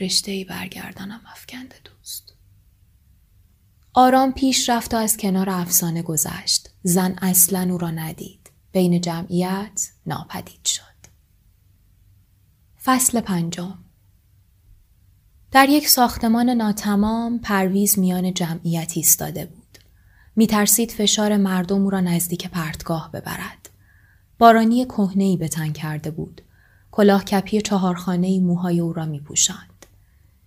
رشته 0.00 0.32
ای 0.32 0.44
برگردنم 0.44 1.20
افکنده 1.26 1.80
دوست. 1.84 2.34
آرام 3.94 4.32
پیش 4.32 4.68
رفت 4.68 4.94
و 4.94 4.96
از 4.96 5.16
کنار 5.16 5.50
افسانه 5.50 6.02
گذشت 6.02 6.70
زن 6.82 7.18
اصلا 7.22 7.68
او 7.70 7.78
را 7.78 7.90
ندید 7.90 8.50
بین 8.72 9.00
جمعیت 9.00 9.88
ناپدید 10.06 10.64
شد 10.64 10.82
فصل 12.84 13.20
پنجم 13.20 13.78
در 15.50 15.68
یک 15.68 15.88
ساختمان 15.88 16.50
ناتمام 16.50 17.38
پرویز 17.38 17.98
میان 17.98 18.34
جمعیت 18.34 18.92
ایستاده 18.96 19.46
بود. 19.46 19.78
می 20.36 20.46
ترسید 20.46 20.90
فشار 20.90 21.36
مردم 21.36 21.82
او 21.82 21.90
را 21.90 22.00
نزدیک 22.00 22.48
پرتگاه 22.48 23.10
ببرد. 23.12 23.70
بارانی 24.38 24.84
کهنه 24.84 25.36
به 25.36 25.48
تن 25.48 25.72
کرده 25.72 26.10
بود. 26.10 26.42
کلاه 26.90 27.24
کپی 27.24 27.60
چهارخانه 27.60 28.40
موهای 28.40 28.80
او 28.80 28.92
را 28.92 29.04
می 29.04 29.20
پوشند. 29.20 29.86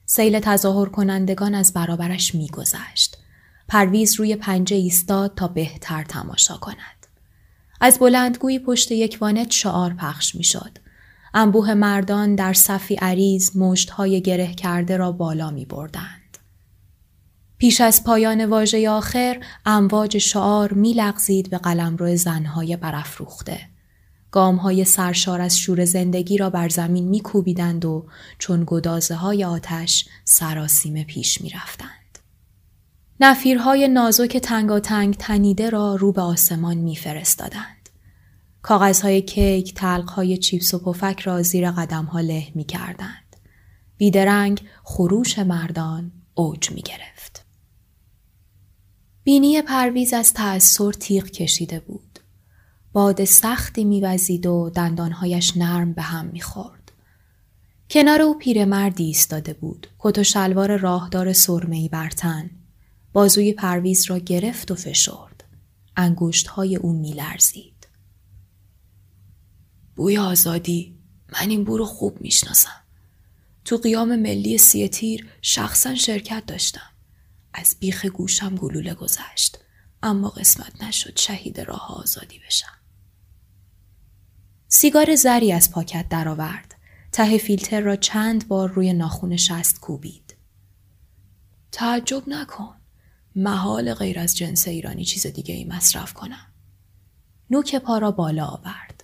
سیل 0.05 0.39
تظاهر 0.39 0.89
کنندگان 0.89 1.55
از 1.55 1.73
برابرش 1.73 2.35
می 2.35 2.47
گذشت. 2.47 3.17
پرویز 3.67 4.19
روی 4.19 4.35
پنجه 4.35 4.75
ایستاد 4.75 5.35
تا 5.35 5.47
بهتر 5.47 6.03
تماشا 6.03 6.57
کند. 6.57 7.07
از 7.81 7.99
بلندگویی 7.99 8.59
پشت 8.59 8.91
یک 8.91 9.17
وانت 9.21 9.51
شعار 9.51 9.93
پخش 9.93 10.35
می 10.35 10.43
شد. 10.43 10.77
انبوه 11.33 11.73
مردان 11.73 12.35
در 12.35 12.53
صفی 12.53 12.95
عریض 12.95 13.57
مشتهای 13.57 14.21
گره 14.21 14.53
کرده 14.53 14.97
را 14.97 15.11
بالا 15.11 15.51
می 15.51 15.65
بردند. 15.65 16.37
پیش 17.57 17.81
از 17.81 18.03
پایان 18.03 18.45
واژه 18.45 18.89
آخر 18.89 19.43
امواج 19.65 20.17
شعار 20.17 20.73
می 20.73 20.93
لغزید 20.93 21.49
به 21.49 21.57
قلمرو 21.57 22.15
زنهای 22.15 22.77
برافروخته. 22.77 23.59
گامهای 24.31 24.85
سرشار 24.85 25.41
از 25.41 25.57
شور 25.57 25.85
زندگی 25.85 26.37
را 26.37 26.49
بر 26.49 26.69
زمین 26.69 27.07
می 27.07 27.19
کوبیدند 27.19 27.85
و 27.85 28.05
چون 28.39 28.63
گدازه 28.67 29.15
های 29.15 29.43
آتش 29.43 30.05
سراسیمه 30.23 31.03
پیش 31.03 31.41
می 31.41 31.49
رفتند. 31.49 32.04
نفیرهای 33.19 33.87
نازک 33.87 34.37
تنگاتنگ 34.37 35.15
تنیده 35.15 35.69
را 35.69 35.95
رو 35.95 36.11
به 36.11 36.21
آسمان 36.21 36.77
می 36.77 36.95
فرستادند. 36.95 37.89
کاغذهای 38.61 39.21
کیک، 39.21 39.73
تلقهای 39.73 40.37
چیپس 40.37 40.73
و 40.73 40.79
پفک 40.79 41.19
را 41.19 41.41
زیر 41.41 41.71
قدمها 41.71 42.19
له 42.19 42.47
می 42.55 42.63
کردند. 42.63 43.35
بیدرنگ 43.97 44.61
خروش 44.83 45.39
مردان 45.39 46.11
اوج 46.33 46.71
می 46.71 46.81
گرفت. 46.81 47.45
بینی 49.23 49.61
پرویز 49.61 50.13
از 50.13 50.33
تأثیر 50.33 50.91
تیغ 50.91 51.25
کشیده 51.25 51.79
بود. 51.79 52.19
باد 52.93 53.25
سختی 53.25 53.83
میوزید 53.83 54.45
و 54.45 54.71
دندانهایش 54.75 55.57
نرم 55.57 55.93
به 55.93 56.01
هم 56.01 56.25
می‌خورد. 56.25 56.91
کنار 57.89 58.21
او 58.21 58.37
پیرمردی 58.37 59.03
ایستاده 59.03 59.53
بود. 59.53 59.87
کت 59.99 60.17
و 60.17 60.23
شلوار 60.23 60.77
راهدار 60.77 61.33
سرمهای 61.33 61.89
بر 61.89 62.09
تن. 62.09 62.49
بازوی 63.15 63.53
پرویز 63.53 64.09
را 64.09 64.17
گرفت 64.17 64.71
و 64.71 64.75
فشرد. 64.75 65.43
انگشتهای 65.95 66.75
او 66.75 66.93
میلرزید. 66.93 67.87
بوی 69.95 70.17
آزادی. 70.17 70.99
من 71.33 71.49
این 71.49 71.63
بو 71.63 71.77
رو 71.77 71.85
خوب 71.85 72.21
می‌شناسم. 72.21 72.83
تو 73.65 73.77
قیام 73.77 74.15
ملی 74.15 74.57
سی 74.57 74.87
تیر 74.87 75.29
شخصا 75.41 75.95
شرکت 75.95 76.43
داشتم. 76.45 76.91
از 77.53 77.75
بیخ 77.79 78.05
گوشم 78.05 78.55
گلوله 78.55 78.93
گذشت. 78.93 79.57
اما 80.03 80.29
قسمت 80.29 80.83
نشد 80.83 81.19
شهید 81.19 81.59
راه 81.59 82.01
آزادی 82.01 82.39
بشم. 82.47 82.77
سیگار 84.67 85.15
زری 85.15 85.51
از 85.51 85.71
پاکت 85.71 86.09
درآورد. 86.09 86.75
ته 87.11 87.37
فیلتر 87.37 87.81
را 87.81 87.95
چند 87.95 88.47
بار 88.47 88.69
روی 88.69 88.93
ناخون 88.93 89.37
شست 89.37 89.79
کوبید. 89.79 90.35
تعجب 91.71 92.23
نکن. 92.27 92.84
محال 93.35 93.93
غیر 93.93 94.19
از 94.19 94.37
جنس 94.37 94.67
ایرانی 94.67 95.05
چیز 95.05 95.27
دیگه 95.27 95.55
ای 95.55 95.65
مصرف 95.65 96.13
کنم. 96.13 96.53
نوک 97.49 97.75
پا 97.75 97.97
را 97.97 98.11
بالا 98.11 98.45
آورد. 98.45 99.03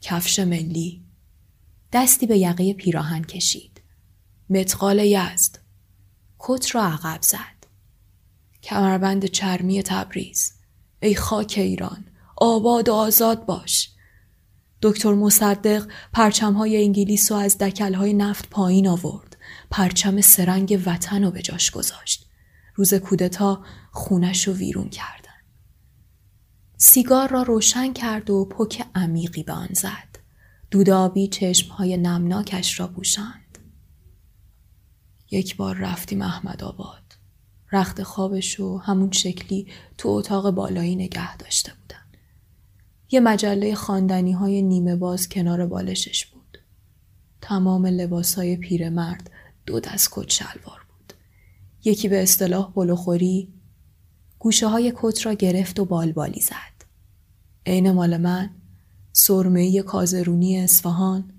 کفش 0.00 0.38
ملی. 0.38 1.04
دستی 1.92 2.26
به 2.26 2.38
یقه 2.38 2.72
پیراهن 2.72 3.24
کشید. 3.24 3.80
متقال 4.50 4.98
یزد. 4.98 5.58
کت 6.38 6.74
را 6.74 6.84
عقب 6.84 7.22
زد. 7.22 7.66
کمربند 8.62 9.24
چرمی 9.24 9.82
تبریز. 9.82 10.52
ای 11.02 11.14
خاک 11.14 11.54
ایران 11.56 12.04
آباد 12.36 12.88
و 12.88 12.92
آزاد 12.94 13.46
باش. 13.46 13.90
دکتر 14.82 15.14
مصدق 15.14 15.86
های 16.40 16.82
انگلیس 16.84 17.32
و 17.32 17.34
از 17.34 17.58
های 17.94 18.12
نفت 18.12 18.50
پایین 18.50 18.88
آورد. 18.88 19.36
پرچم 19.70 20.20
سرنگ 20.20 20.82
وطن 20.86 21.24
رو 21.24 21.30
به 21.30 21.42
جاش 21.42 21.70
گذاشت. 21.70 22.25
روز 22.76 22.94
کودتا 22.94 23.64
خونش 23.92 24.48
رو 24.48 24.54
ویرون 24.54 24.88
کرد 24.88 25.16
سیگار 26.78 27.28
را 27.28 27.42
روشن 27.42 27.92
کرد 27.92 28.30
و 28.30 28.44
پک 28.44 28.86
عمیقی 28.94 29.42
به 29.42 29.52
آن 29.52 29.68
زد. 29.72 30.18
دودابی 30.70 31.28
چشمهای 31.28 31.96
نمناکش 31.96 32.80
را 32.80 32.88
پوشاند. 32.88 33.58
یک 35.30 35.56
بار 35.56 35.76
رفتیم 35.76 36.22
احمد 36.22 36.64
آباد. 36.64 37.02
رخت 37.72 38.02
خوابش 38.02 38.60
و 38.60 38.78
همون 38.78 39.12
شکلی 39.12 39.66
تو 39.98 40.08
اتاق 40.08 40.50
بالایی 40.50 40.96
نگه 40.96 41.36
داشته 41.36 41.72
بودن. 41.80 42.04
یه 43.10 43.20
مجله 43.20 43.74
خاندنی 43.74 44.32
های 44.32 44.62
نیمه 44.62 44.96
باز 44.96 45.28
کنار 45.28 45.66
بالشش 45.66 46.26
بود. 46.26 46.58
تمام 47.40 47.86
لباس 47.86 48.34
های 48.34 48.56
پیرمرد 48.56 49.30
دو 49.66 49.80
دست 49.80 50.08
کت 50.12 50.30
شلوار. 50.30 50.85
یکی 51.86 52.08
به 52.08 52.22
اصطلاح 52.22 52.72
بلوخوری 52.72 53.54
گوشه 54.38 54.66
های 54.66 54.92
کت 54.96 55.26
را 55.26 55.32
گرفت 55.32 55.80
و 55.80 55.84
بالبالی 55.84 56.40
زد. 56.40 56.84
عین 57.66 57.90
مال 57.90 58.16
من 58.16 58.50
سرمهی 59.12 59.82
کازرونی 59.82 60.58
اصفهان 60.58 61.32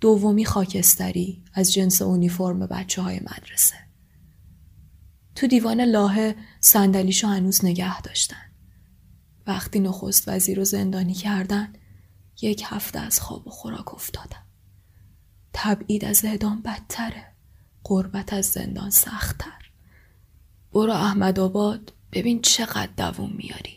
دومی 0.00 0.44
خاکستری 0.44 1.44
از 1.54 1.72
جنس 1.72 2.02
اونیفرم 2.02 2.66
بچه 2.66 3.02
های 3.02 3.20
مدرسه. 3.20 3.74
تو 5.34 5.46
دیوان 5.46 5.80
لاهه 5.80 6.36
صندلیشو 6.60 7.26
هنوز 7.26 7.64
نگه 7.64 8.00
داشتن. 8.00 8.52
وقتی 9.46 9.80
نخست 9.80 10.28
وزیر 10.28 10.58
رو 10.58 10.64
زندانی 10.64 11.14
کردن 11.14 11.72
یک 12.42 12.62
هفته 12.66 12.98
از 12.98 13.20
خواب 13.20 13.46
و 13.46 13.50
خوراک 13.50 13.94
افتادم. 13.94 14.46
تبعید 15.52 16.04
از 16.04 16.24
اعدام 16.24 16.62
بدتره. 16.62 17.37
قربت 17.88 18.32
از 18.32 18.46
زندان 18.46 18.90
سختتر. 18.90 19.70
برو 20.72 20.92
احمد 20.92 21.40
آباد 21.40 21.92
ببین 22.12 22.42
چقدر 22.42 22.90
دووم 22.96 23.32
میاری. 23.36 23.76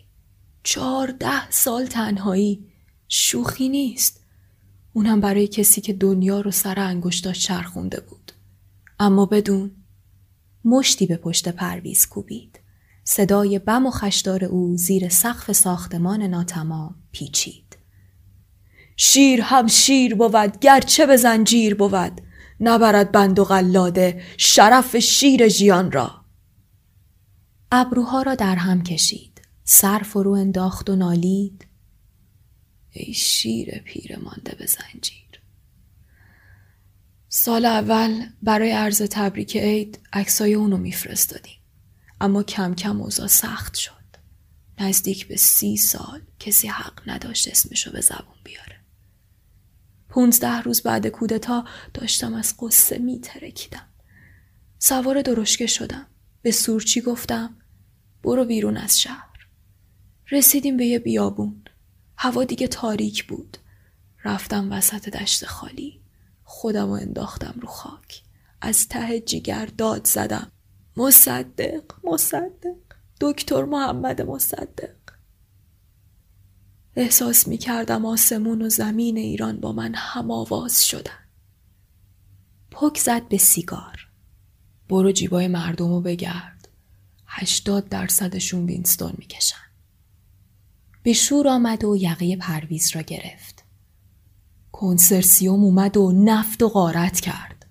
چهارده 0.63 1.50
سال 1.50 1.86
تنهایی. 1.86 2.65
شوخی 3.08 3.69
نیست. 3.69 4.21
اونم 4.93 5.21
برای 5.21 5.47
کسی 5.47 5.82
که 5.82 5.93
دنیا 5.93 6.41
رو 6.41 6.52
سر 6.52 6.80
انگشتاش 6.80 7.39
چرخونده 7.39 8.00
بود. 8.00 8.32
اما 9.00 9.26
بدون 9.26 9.71
مشتی 10.65 11.06
به 11.06 11.17
پشت 11.17 11.50
پرویز 11.50 12.08
کوبید. 12.08 12.60
صدای 13.04 13.60
بم 13.60 13.86
و 13.86 13.92
خشدار 13.92 14.46
او 14.46 14.77
زیر 14.77 15.10
سقف 15.10 15.52
ساختمان 15.52 16.21
ناتمام 16.21 16.96
پیچید. 17.12 17.77
شیر 18.96 19.42
هم 19.42 19.67
شیر 19.67 20.15
بود 20.15 20.60
گرچه 20.60 21.06
به 21.06 21.17
زنجیر 21.17 21.75
بود. 21.75 22.21
نبرد 22.62 23.12
بند 23.12 23.40
و 23.40 23.44
غلاده 23.44 24.24
شرف 24.38 24.98
شیر 24.98 25.50
جیان 25.50 25.92
را 25.92 26.22
ابروها 27.72 28.22
را 28.22 28.36
در 28.36 28.56
هم 28.56 28.84
کشید. 28.84 29.42
سر 29.64 30.00
فرو 30.00 30.32
انداخت 30.32 30.90
و 30.90 30.96
نالید. 30.96 31.68
ای 32.92 33.14
شیر 33.14 33.80
پیر 33.80 34.18
مانده 34.20 34.56
به 34.60 34.66
زنجیر. 34.66 35.42
سال 37.30 37.66
اول 37.66 38.26
برای 38.42 38.72
عرض 38.72 39.02
تبریک 39.02 39.58
عید 39.58 40.00
عکسای 40.14 40.54
اونو 40.54 40.78
میفرستادیم. 40.78 41.60
اما 42.22 42.44
کم 42.44 42.76
کم 42.76 43.02
اوضاع 43.02 43.28
سخت 43.28 43.76
شد. 43.76 43.92
نزدیک 44.80 45.28
به 45.28 45.36
سی 45.36 45.78
سال 45.78 46.22
کسی 46.40 46.68
حق 46.68 47.10
نداشت 47.10 47.48
اسمشو 47.48 47.92
به 47.92 48.02
زبون 48.02 48.38
بیاره. 48.44 48.81
پونزده 50.12 50.62
روز 50.62 50.82
بعد 50.82 51.08
کودتا 51.08 51.66
داشتم 51.94 52.34
از 52.34 52.54
قصه 52.60 52.98
میترکیدم. 52.98 53.88
سوار 54.80 55.22
درشکه 55.22 55.68
شدم. 55.68 56.08
به 56.42 56.52
سورچی 56.52 57.02
گفتم 57.02 57.58
برو 58.24 58.46
بیرون 58.46 58.78
از 58.78 59.00
شهر 59.00 59.48
رسیدیم 60.32 60.78
به 60.78 60.86
یه 60.86 61.00
بیابون. 61.00 61.64
هوا 62.18 62.44
دیگه 62.44 62.68
تاریک 62.68 63.26
بود. 63.26 63.58
رفتم 64.24 64.72
وسط 64.72 65.10
دشت 65.10 65.46
خالی. 65.46 66.02
خودم 66.44 66.86
رو 66.86 66.92
انداختم 66.92 67.56
رو 67.62 67.68
خاک. 67.68 68.22
از 68.62 68.88
ته 68.88 69.20
جیگر 69.20 69.66
داد 69.66 70.08
زدم. 70.08 70.52
مصدق 70.98 71.84
مصدق 72.04 72.76
دکتر 73.22 73.64
محمد 73.64 74.22
مصدق 74.22 75.00
احساس 76.96 77.48
می 77.48 77.58
کردم 77.58 78.06
آسمون 78.06 78.62
و 78.62 78.69
زمین 78.69 79.17
ایران 79.17 79.60
با 79.60 79.71
من 79.71 79.94
هم 79.96 80.31
آواز 80.31 80.85
شدن. 80.85 81.27
پک 82.71 82.98
زد 82.98 83.27
به 83.27 83.37
سیگار. 83.37 84.08
برو 84.89 85.12
جیبای 85.12 85.48
مردم 85.48 85.89
رو 85.89 86.02
بگرد. 86.02 86.67
هشتاد 87.27 87.89
درصدشون 87.89 88.65
وینستون 88.65 89.13
می‌کشن. 89.17 89.56
به 91.04 91.13
شور 91.13 91.48
آمد 91.48 91.83
و 91.83 91.96
یقه 91.96 92.35
پرویز 92.35 92.96
را 92.96 93.02
گرفت. 93.02 93.63
کنسرسیوم 94.71 95.63
اومد 95.63 95.98
و 95.98 96.12
نفت 96.12 96.63
و 96.63 96.69
غارت 96.69 97.19
کرد. 97.19 97.65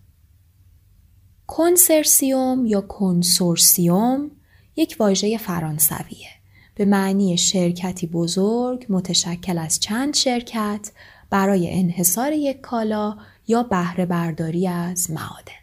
کنسرسیوم 1.46 2.66
یا 2.66 2.80
کنسورسیوم 2.80 4.30
یک 4.76 4.96
واژه 4.98 5.38
فرانسویه 5.38 6.39
به 6.80 6.86
معنی 6.86 7.38
شرکتی 7.38 8.06
بزرگ 8.06 8.86
متشکل 8.88 9.58
از 9.58 9.80
چند 9.80 10.14
شرکت 10.14 10.90
برای 11.30 11.70
انحصار 11.78 12.32
یک 12.32 12.60
کالا 12.60 13.16
یا 13.48 13.62
بهره 13.62 14.06
برداری 14.06 14.68
از 14.68 15.10
معادن. 15.10 15.60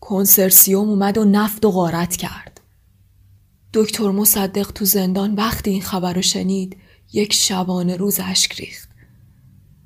کنسرسیوم 0.00 0.88
اومد 0.88 1.18
و 1.18 1.24
نفت 1.24 1.64
و 1.64 1.70
غارت 1.70 2.16
کرد. 2.16 2.60
دکتر 3.74 4.10
مصدق 4.10 4.72
تو 4.72 4.84
زندان 4.84 5.34
وقتی 5.34 5.70
این 5.70 5.82
خبر 5.82 6.12
رو 6.12 6.22
شنید 6.22 6.76
یک 7.12 7.32
شبانه 7.32 7.96
روز 7.96 8.20
اشک 8.24 8.52
ریخت. 8.52 8.88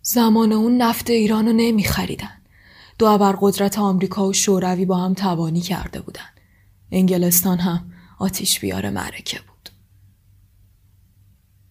زمان 0.02 0.52
اون 0.52 0.76
نفت 0.76 1.10
ایران 1.10 1.46
رو 1.46 1.52
نمی 1.52 1.84
خریدن. 1.84 2.42
دو 2.98 3.18
قدرت 3.40 3.78
آمریکا 3.78 4.28
و 4.28 4.32
شوروی 4.32 4.84
با 4.84 4.96
هم 4.96 5.14
توانی 5.14 5.60
کرده 5.60 6.00
بودن. 6.00 6.30
انگلستان 6.90 7.58
هم 7.58 7.91
آتیش 8.22 8.60
بیار 8.60 8.90
معرکه 8.90 9.38
بود. 9.38 9.70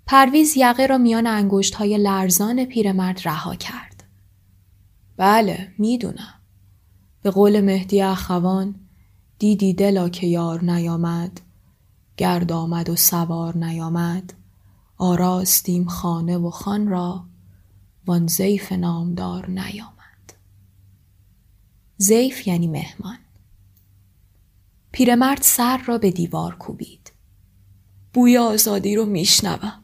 پرویز 0.06 0.58
یقه 0.58 0.86
را 0.86 0.97
میان 0.97 1.28
انگشت 1.28 1.76
های 1.76 1.97
لرزان 1.97 2.66
پیرمرد 2.66 3.22
رها 3.26 3.56
کرد. 3.56 4.04
بله 5.18 5.74
می‌دونم. 5.78 6.34
به 7.22 7.32
قول 7.32 7.62
مهدی 7.62 8.02
اخوان 8.02 8.76
دیدی 9.39 9.74
دلا 9.74 10.10
که 10.10 10.28
یار 10.28 10.64
نیامد 10.64 11.41
گرد 12.18 12.52
آمد 12.52 12.89
و 12.89 12.95
سوار 12.95 13.58
نیامد 13.58 14.34
آراستیم 14.97 15.86
خانه 15.86 16.38
و 16.38 16.49
خان 16.49 16.88
را 16.88 17.26
وان 18.06 18.28
زیف 18.28 18.72
نامدار 18.72 19.49
نیامد 19.49 20.34
زیف 21.97 22.47
یعنی 22.47 22.68
مهمان 22.68 23.18
پیرمرد 24.92 25.42
سر 25.42 25.78
را 25.78 25.98
به 25.98 26.12
دیوار 26.12 26.56
کوبید. 26.56 27.12
بوی 28.14 28.38
آزادی 28.38 28.96
رو 28.96 29.06
میشنوم. 29.06 29.84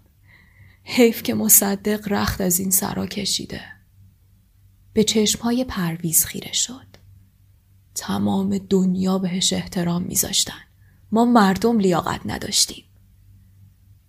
حیف 0.83 1.23
که 1.23 1.33
مصدق 1.33 2.11
رخت 2.11 2.41
از 2.41 2.59
این 2.59 2.71
سرا 2.71 3.07
کشیده. 3.07 3.61
به 4.93 5.03
چشمهای 5.03 5.63
پرویز 5.63 6.25
خیره 6.25 6.53
شد. 6.53 6.87
تمام 7.95 8.57
دنیا 8.57 9.17
بهش 9.17 9.53
احترام 9.53 10.01
میذاشتن. 10.01 10.61
ما 11.11 11.25
مردم 11.25 11.79
لیاقت 11.79 12.21
نداشتیم. 12.25 12.83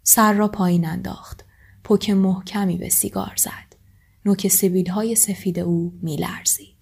سر 0.02 0.32
را 0.32 0.48
پایین 0.48 0.86
انداخت. 0.86 1.44
پک 1.84 2.10
محکمی 2.10 2.76
به 2.76 2.88
سیگار 2.88 3.32
زد. 3.36 3.76
نوک 4.24 4.48
سبیل 4.48 4.90
های 4.90 5.14
سفید 5.14 5.58
او 5.58 5.98
میلرزید. 6.02 6.77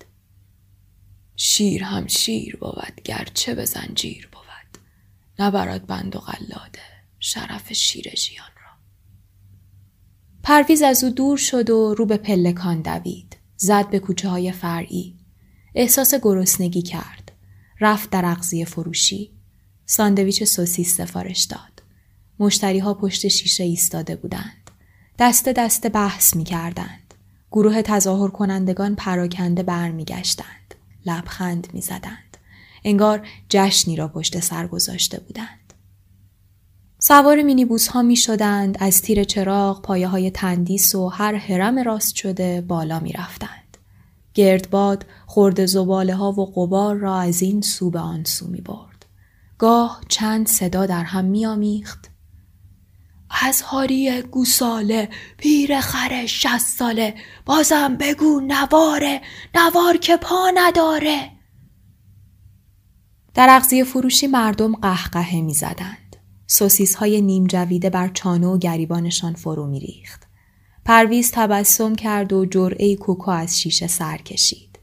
شیر 1.36 1.84
هم 1.84 2.06
شیر 2.06 2.56
بود 2.56 3.00
گرچه 3.04 3.54
به 3.54 3.64
زنجیر 3.64 4.28
بود 4.32 4.80
نبرد 5.38 5.86
بند 5.86 6.16
و 6.16 6.18
قلاده 6.18 6.80
شرف 7.20 7.72
شیر 7.72 8.10
جیان 8.10 8.50
را 8.56 8.72
پرویز 10.42 10.82
از 10.82 11.04
او 11.04 11.10
دور 11.10 11.36
شد 11.36 11.70
و 11.70 11.94
رو 11.94 12.06
به 12.06 12.16
پلکان 12.16 12.80
دوید 12.80 13.36
زد 13.56 13.90
به 13.90 13.98
کوچه 13.98 14.28
های 14.28 14.52
فرعی 14.52 15.16
احساس 15.78 16.14
گرسنگی 16.14 16.82
کرد. 16.82 17.32
رفت 17.80 18.10
در 18.10 18.24
اغذیه 18.24 18.64
فروشی. 18.64 19.30
ساندویچ 19.86 20.44
سوسیس 20.44 20.96
سفارش 20.96 21.44
داد. 21.44 21.82
مشتری 22.38 22.78
ها 22.78 22.94
پشت 22.94 23.28
شیشه 23.28 23.64
ایستاده 23.64 24.16
بودند. 24.16 24.70
دست 25.18 25.48
دست 25.48 25.86
بحث 25.86 26.36
می 26.36 26.44
کردند. 26.44 27.14
گروه 27.50 27.82
تظاهر 27.82 28.28
کنندگان 28.28 28.94
پراکنده 28.94 29.62
برمیگشتند. 29.62 30.55
لبخند 31.06 31.68
می 31.72 31.80
زدند. 31.80 32.36
انگار 32.84 33.26
جشنی 33.48 33.96
را 33.96 34.08
پشت 34.08 34.40
سر 34.40 34.66
گذاشته 34.66 35.20
بودند. 35.20 35.66
سوار 36.98 37.42
مینیبوس 37.42 37.88
ها 37.88 38.02
می 38.02 38.16
شدند 38.16 38.76
از 38.80 39.02
تیر 39.02 39.24
چراغ 39.24 39.82
پایه 39.82 40.08
های 40.08 40.30
تندیس 40.30 40.94
و 40.94 41.08
هر 41.08 41.34
حرم 41.34 41.78
راست 41.78 42.16
شده 42.16 42.60
بالا 42.60 43.00
می 43.00 43.12
رفتند. 43.12 43.76
گردباد 44.34 45.06
خورد 45.26 45.66
زباله 45.66 46.14
ها 46.14 46.32
و 46.32 46.52
قبار 46.52 46.96
را 46.96 47.20
از 47.20 47.42
این 47.42 47.60
سو 47.60 47.90
به 47.90 47.98
آن 47.98 48.24
سو 48.24 48.48
می 48.48 48.60
برد. 48.60 49.06
گاه 49.58 50.00
چند 50.08 50.48
صدا 50.48 50.86
در 50.86 51.04
هم 51.04 51.24
می 51.24 51.46
آمیخت. 51.46 52.10
از 53.30 53.62
هاری 53.62 54.22
گوساله 54.22 55.08
پیر 55.38 55.80
خر 55.80 56.26
شست 56.26 56.78
ساله 56.78 57.14
بازم 57.46 57.96
بگو 57.96 58.40
نواره 58.40 59.20
نوار 59.54 59.96
که 59.96 60.16
پا 60.16 60.50
نداره 60.54 61.32
در 63.34 63.46
اغذیه 63.50 63.84
فروشی 63.84 64.26
مردم 64.26 64.74
قهقهه 64.74 65.40
می 65.40 65.54
زدند. 65.54 66.16
سوسیس 66.46 66.94
های 66.94 67.20
نیم 67.20 67.46
جویده 67.46 67.90
بر 67.90 68.08
چانه 68.08 68.46
و 68.46 68.58
گریبانشان 68.58 69.34
فرو 69.34 69.66
می 69.66 69.80
ریخت. 69.80 70.22
پرویز 70.84 71.30
تبسم 71.34 71.94
کرد 71.94 72.32
و 72.32 72.46
جرعه 72.46 72.96
کوکو 72.96 73.30
از 73.30 73.60
شیشه 73.60 73.86
سر 73.86 74.16
کشید. 74.16 74.78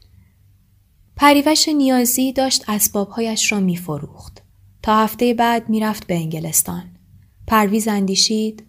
پریوش 1.16 1.68
نیازی 1.68 2.32
داشت 2.32 2.64
اسبابهایش 2.68 3.52
را 3.52 3.60
می 3.60 3.76
فروخت. 3.76 4.42
تا 4.82 4.96
هفته 4.96 5.34
بعد 5.34 5.68
می‌رفت 5.68 6.06
به 6.06 6.14
انگلستان. 6.14 6.93
پرویز 7.46 7.88
اندیشید 7.88 8.66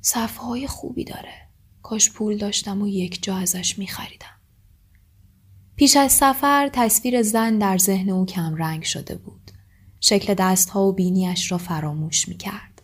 صفحه 0.00 0.66
خوبی 0.66 1.04
داره. 1.04 1.48
کاش 1.82 2.10
پول 2.10 2.36
داشتم 2.36 2.82
و 2.82 2.88
یک 2.88 3.22
جا 3.22 3.36
ازش 3.36 3.78
می 3.78 3.86
خریدم. 3.86 4.26
پیش 5.76 5.96
از 5.96 6.12
سفر 6.12 6.70
تصویر 6.72 7.22
زن 7.22 7.58
در 7.58 7.78
ذهن 7.78 8.10
او 8.10 8.26
کم 8.26 8.54
رنگ 8.54 8.82
شده 8.82 9.16
بود. 9.16 9.50
شکل 10.00 10.34
دستها 10.34 10.82
و 10.82 10.92
بینیش 10.92 11.52
را 11.52 11.58
فراموش 11.58 12.28
می 12.28 12.36
کرد. 12.36 12.82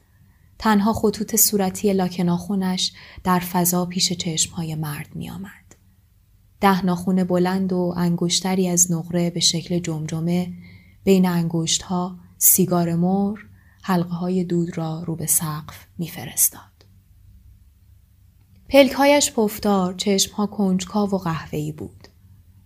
تنها 0.59 0.93
خطوط 0.93 1.37
صورتی 1.37 1.93
لاکناخونش 1.93 2.93
در 3.25 3.39
فضا 3.39 3.87
پیش 3.87 4.13
چشمهای 4.13 4.75
مرد 4.75 5.09
می 5.15 5.31
آمد. 5.31 5.77
ده 6.61 6.87
ناخون 6.87 7.25
بلند 7.25 7.73
و 7.73 7.95
انگشتری 7.97 8.69
از 8.69 8.93
نقره 8.93 9.31
به 9.31 9.41
شکل 9.41 9.79
جمجمه 9.79 10.53
بین 11.05 11.27
انگشتها 11.27 12.19
سیگار 12.39 12.95
مر 12.95 13.39
حلقه 13.89 14.15
های 14.15 14.45
دود 14.45 14.79
را 14.79 15.03
رو 15.03 15.17
به 15.17 15.27
سقف 15.27 15.87
میفرستاد. 15.99 16.87
پلکهایش 18.69 19.33
پفتار، 19.33 19.95
چشمها 19.95 20.47
کنجکاو 20.47 21.11
و 21.11 21.19
قهوه‌ای 21.19 21.73
بود. 21.73 22.09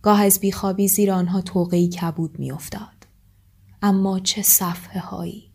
گاه 0.03 0.23
از 0.23 0.41
بیخوابی 0.41 0.89
زیر 0.89 1.13
آنها 1.13 1.41
توقعی 1.41 1.89
کبود 1.89 2.39
میافتاد. 2.39 3.07
اما 3.83 4.21
چه 4.21 4.43
صفحه 4.43 5.01
هایی. 5.01 5.51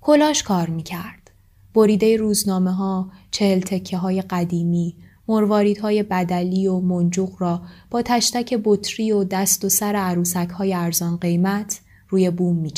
کلاش 0.00 0.42
کار 0.42 0.70
می‌کرد. 0.70 1.30
بریده 1.74 2.16
روزنامه 2.16 2.72
ها، 2.72 3.10
چهل 3.30 3.60
تکه 3.60 3.96
های 3.96 4.22
قدیمی، 4.22 4.96
مروارید 5.28 5.78
های 5.78 6.02
بدلی 6.02 6.66
و 6.66 6.80
منجوق 6.80 7.42
را 7.42 7.62
با 7.90 8.02
تشتک 8.02 8.60
بطری 8.64 9.12
و 9.12 9.24
دست 9.24 9.64
و 9.64 9.68
سر 9.68 9.96
عروسک 9.96 10.50
های 10.50 10.74
ارزان 10.74 11.16
قیمت 11.16 11.80
روی 12.08 12.30
بوم 12.30 12.56
می 12.56 12.70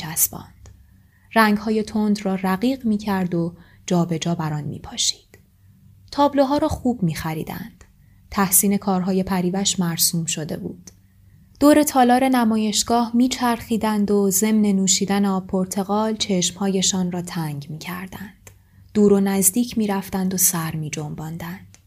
چسباند. 1.31 1.49
رنگ 1.49 1.59
های 1.59 1.83
تند 1.83 2.25
را 2.25 2.35
رقیق 2.35 2.87
می 2.87 2.99
کرد 2.99 3.35
و 3.35 3.55
جابجا 3.87 4.19
جا 4.19 4.35
بر 4.35 4.53
آن 4.53 4.65
می 4.65 4.79
پاشید. 4.79 5.39
تابلوها 6.11 6.59
را 6.59 6.69
خوب 6.69 7.03
می 7.03 7.15
خریدند. 7.15 7.85
تحسین 8.31 8.77
کارهای 8.77 9.23
پریوش 9.23 9.81
مرسوم 9.81 10.27
شده 10.27 10.57
بود. 10.57 10.91
دور 11.61 11.83
تالار 11.83 12.29
نمایشگاه 12.29 13.11
میچرخیدند 13.15 14.11
و 14.11 14.31
ضمن 14.31 14.63
نوشیدن 14.63 15.25
آب 15.25 15.47
پرتقال 15.47 16.17
چشمهایشان 16.17 17.13
را 17.13 17.23
تنگ 17.23 17.67
می 17.71 17.79
کردند. 17.79 18.51
دور 18.95 19.13
و 19.13 19.21
نزدیک 19.21 19.79
می 19.79 19.87
رفتند 19.87 20.35
و 20.35 20.37
سر 20.37 20.77
می 20.77 20.91
جنباندند. 20.91 21.79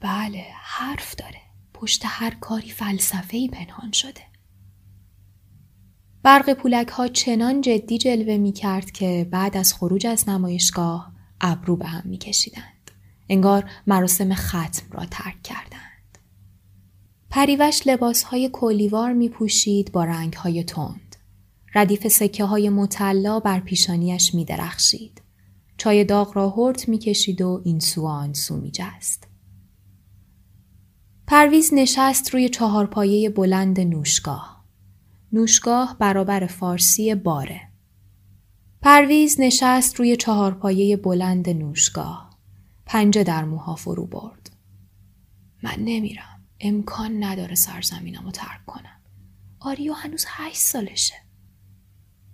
بله 0.00 0.44
حرف 0.54 1.14
داره. 1.14 1.40
پشت 1.74 2.02
هر 2.04 2.34
کاری 2.40 2.70
فلسفه‌ای 2.70 3.48
پنهان 3.48 3.92
شده. 3.92 4.27
برق 6.28 6.52
پولک 6.52 6.88
ها 6.88 7.08
چنان 7.08 7.60
جدی 7.60 7.98
جلوه 7.98 8.36
می 8.36 8.52
کرد 8.52 8.90
که 8.90 9.28
بعد 9.30 9.56
از 9.56 9.74
خروج 9.74 10.06
از 10.06 10.28
نمایشگاه 10.28 11.12
ابرو 11.40 11.76
به 11.76 11.86
هم 11.86 12.02
می 12.04 12.18
کشیدند. 12.18 12.90
انگار 13.28 13.70
مراسم 13.86 14.34
ختم 14.34 14.86
را 14.90 15.04
ترک 15.10 15.42
کردند. 15.42 16.18
پریوش 17.30 17.86
لباس 17.86 18.22
های 18.22 18.50
کلیوار 18.52 19.12
می 19.12 19.28
پوشید 19.28 19.92
با 19.92 20.04
رنگ 20.04 20.32
های 20.32 20.64
تند. 20.64 21.16
ردیف 21.74 22.08
سکه 22.08 22.44
های 22.44 22.68
مطلا 22.68 23.40
بر 23.40 23.60
پیشانیش 23.60 24.34
می 24.34 24.44
درخشید. 24.44 25.22
چای 25.76 26.04
داغ 26.04 26.36
را 26.36 26.50
هرت 26.50 26.88
می 26.88 26.98
کشید 26.98 27.42
و 27.42 27.62
این 27.64 27.80
سو 27.80 28.06
آن 28.06 28.32
سو 28.32 28.56
می 28.56 28.70
جست. 28.70 29.28
پرویز 31.26 31.74
نشست 31.74 32.34
روی 32.34 32.48
چهارپایه 32.48 33.30
بلند 33.30 33.80
نوشگاه. 33.80 34.57
نوشگاه 35.32 35.96
برابر 35.98 36.46
فارسی 36.46 37.14
باره. 37.14 37.60
پرویز 38.82 39.40
نشست 39.40 39.96
روی 39.96 40.16
چهارپایه 40.16 40.96
بلند 40.96 41.48
نوشگاه. 41.48 42.38
پنجه 42.86 43.24
در 43.24 43.44
موها 43.44 43.74
فرو 43.74 44.06
برد. 44.06 44.50
من 45.62 45.76
نمیرم. 45.78 46.44
امکان 46.60 47.24
نداره 47.24 47.54
سرزمینم 47.54 48.24
رو 48.24 48.30
ترک 48.30 48.66
کنم. 48.66 49.00
آریو 49.60 49.92
هنوز 49.92 50.24
هشت 50.28 50.60
سالشه. 50.60 51.14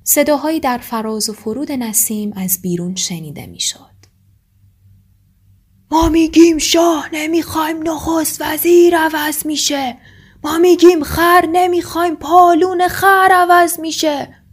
صداهایی 0.02 0.60
در 0.60 0.78
فراز 0.78 1.28
و 1.28 1.32
فرود 1.32 1.72
نسیم 1.72 2.32
از 2.36 2.58
بیرون 2.62 2.94
شنیده 2.94 3.46
می‌شد. 3.46 3.94
ما 5.90 6.08
میگیم 6.08 6.58
شاه 6.58 7.08
نمی‌خوایم 7.12 7.88
نخست 7.88 8.42
وزیر 8.42 8.96
عوض 8.96 9.46
میشه 9.46 9.98
ما 10.44 10.58
میگیم 10.58 11.04
خر 11.04 11.48
نمی‌خوایم 11.52 12.16
پالون 12.16 12.88
خر 12.88 13.28
عوض 13.34 13.80
میشه. 13.80 14.44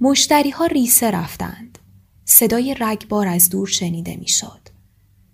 مشتری 0.00 0.50
ها 0.50 0.66
ریسه 0.66 1.10
رفتند. 1.10 1.78
صدای 2.24 2.76
رگبار 2.80 3.28
از 3.28 3.50
دور 3.50 3.66
شنیده 3.66 4.16
می‌شد. 4.16 4.68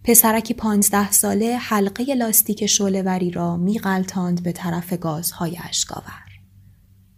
پسرکی 0.05 0.55
پانزده 0.55 1.13
ساله 1.13 1.57
حلقه 1.57 2.15
لاستیک 2.15 2.67
شولوری 2.67 3.31
را 3.31 3.57
میغلطاند 3.57 4.43
به 4.43 4.53
طرف 4.53 4.93
گازهای 4.93 5.59
اشکاور 5.69 6.23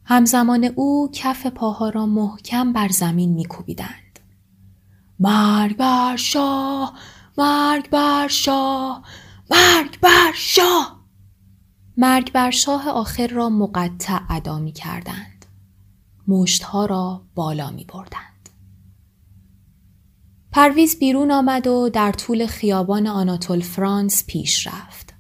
همزمان 0.04 0.64
او 0.64 1.10
کف 1.12 1.46
پاها 1.46 1.88
را 1.88 2.06
محکم 2.06 2.72
بر 2.72 2.88
زمین 2.88 3.32
میکوبیدند. 3.32 4.20
مرگ 5.20 5.76
بر 5.76 6.16
شاه 6.16 6.94
مرگ 7.38 7.90
بر 7.90 8.28
شاه 8.28 9.02
مرگ 9.50 10.00
بر 10.00 10.32
شاه! 10.34 11.03
مرگ 11.96 12.32
بر 12.32 12.50
شاه 12.50 12.88
آخر 12.88 13.26
را 13.26 13.48
مقطع 13.48 14.20
ادا 14.30 14.58
می 14.58 14.72
کردند. 14.72 15.46
مشتها 16.28 16.86
را 16.86 17.22
بالا 17.34 17.70
می 17.70 17.84
بردند. 17.84 18.48
پرویز 20.52 20.98
بیرون 20.98 21.30
آمد 21.30 21.66
و 21.66 21.88
در 21.88 22.12
طول 22.12 22.46
خیابان 22.46 23.06
آناتول 23.06 23.60
فرانس 23.60 24.26
پیش 24.26 24.66
رفت. 24.66 25.14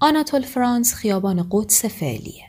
آناتول 0.00 0.42
فرانس 0.42 0.94
خیابان 0.94 1.46
قدس 1.50 1.84
فعلیه. 1.84 2.44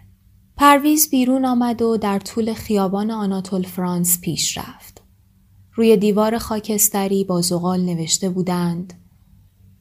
پرویز 0.58 1.10
بیرون 1.10 1.46
آمد 1.46 1.82
و 1.82 1.98
در 1.98 2.20
طول 2.20 2.54
خیابان 2.54 3.12
آناتول 3.12 3.64
فرانس 3.64 4.22
پیش 4.22 4.58
رفت. 4.58 5.02
روی 5.74 5.98
دیوار 5.98 6.38
خاکستری 6.38 7.24
با 7.24 7.42
زغال 7.42 7.82
نوشته 7.82 8.30
بودند 8.30 8.94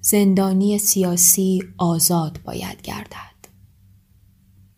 زندانی 0.00 0.78
سیاسی 0.78 1.62
آزاد 1.78 2.38
باید 2.44 2.82
گردد. 2.82 3.31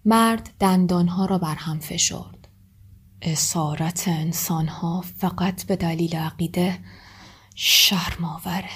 مرد 0.05 0.51
دندانها 0.61 1.27
را 1.27 1.39
بر 1.39 1.55
هم 1.55 1.79
فشرد. 1.79 2.49
اسارت 3.23 4.05
انسانها 4.09 5.05
فقط 5.17 5.67
به 5.67 5.77
دلیل 5.77 6.17
عقیده 6.17 6.79
شرماوره. 7.55 8.71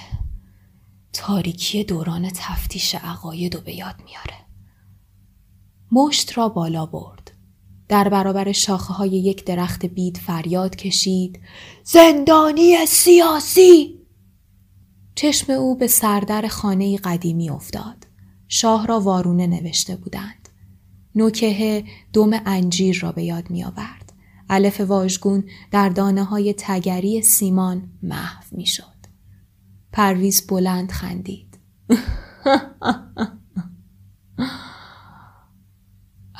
تاریکی 1.12 1.84
دوران 1.84 2.30
تفتیش 2.34 2.94
عقاید 2.94 3.56
و 3.56 3.60
به 3.60 3.74
یاد 3.74 3.94
میاره. 4.04 4.46
مشت 5.92 6.38
را 6.38 6.48
بالا 6.48 6.86
برد. 6.86 7.32
در 7.88 8.08
برابر 8.08 8.52
شاخه 8.52 8.94
های 8.94 9.10
یک 9.10 9.44
درخت 9.44 9.86
بید 9.86 10.16
فریاد 10.16 10.76
کشید 10.76 11.40
زندانی 11.84 12.86
سیاسی 12.86 13.98
چشم 15.14 15.52
او 15.52 15.76
به 15.76 15.86
سردر 15.86 16.48
خانه 16.48 16.96
قدیمی 16.96 17.50
افتاد. 17.50 18.06
شاه 18.48 18.86
را 18.86 19.00
وارونه 19.00 19.46
نوشته 19.46 19.96
بودند. 19.96 20.47
نوکه 21.18 21.84
دم 22.12 22.30
انجیر 22.46 23.00
را 23.00 23.12
به 23.12 23.22
یاد 23.22 23.50
می 23.50 23.64
آورد. 23.64 24.12
علف 24.50 24.80
واژگون 24.80 25.44
در 25.70 25.88
دانه 25.88 26.24
های 26.24 26.54
تگری 26.58 27.22
سیمان 27.22 27.90
محو 28.02 28.44
می 28.52 28.66
شد. 28.66 28.84
پرویز 29.92 30.46
بلند 30.46 30.90
خندید. 30.90 31.58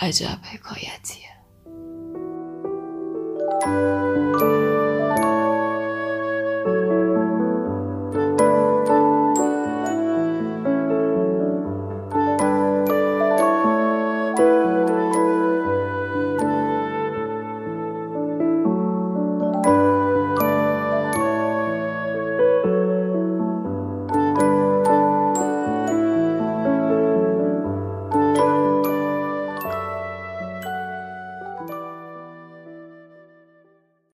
عجب 0.00 0.38
حکایتیه. 0.42 1.28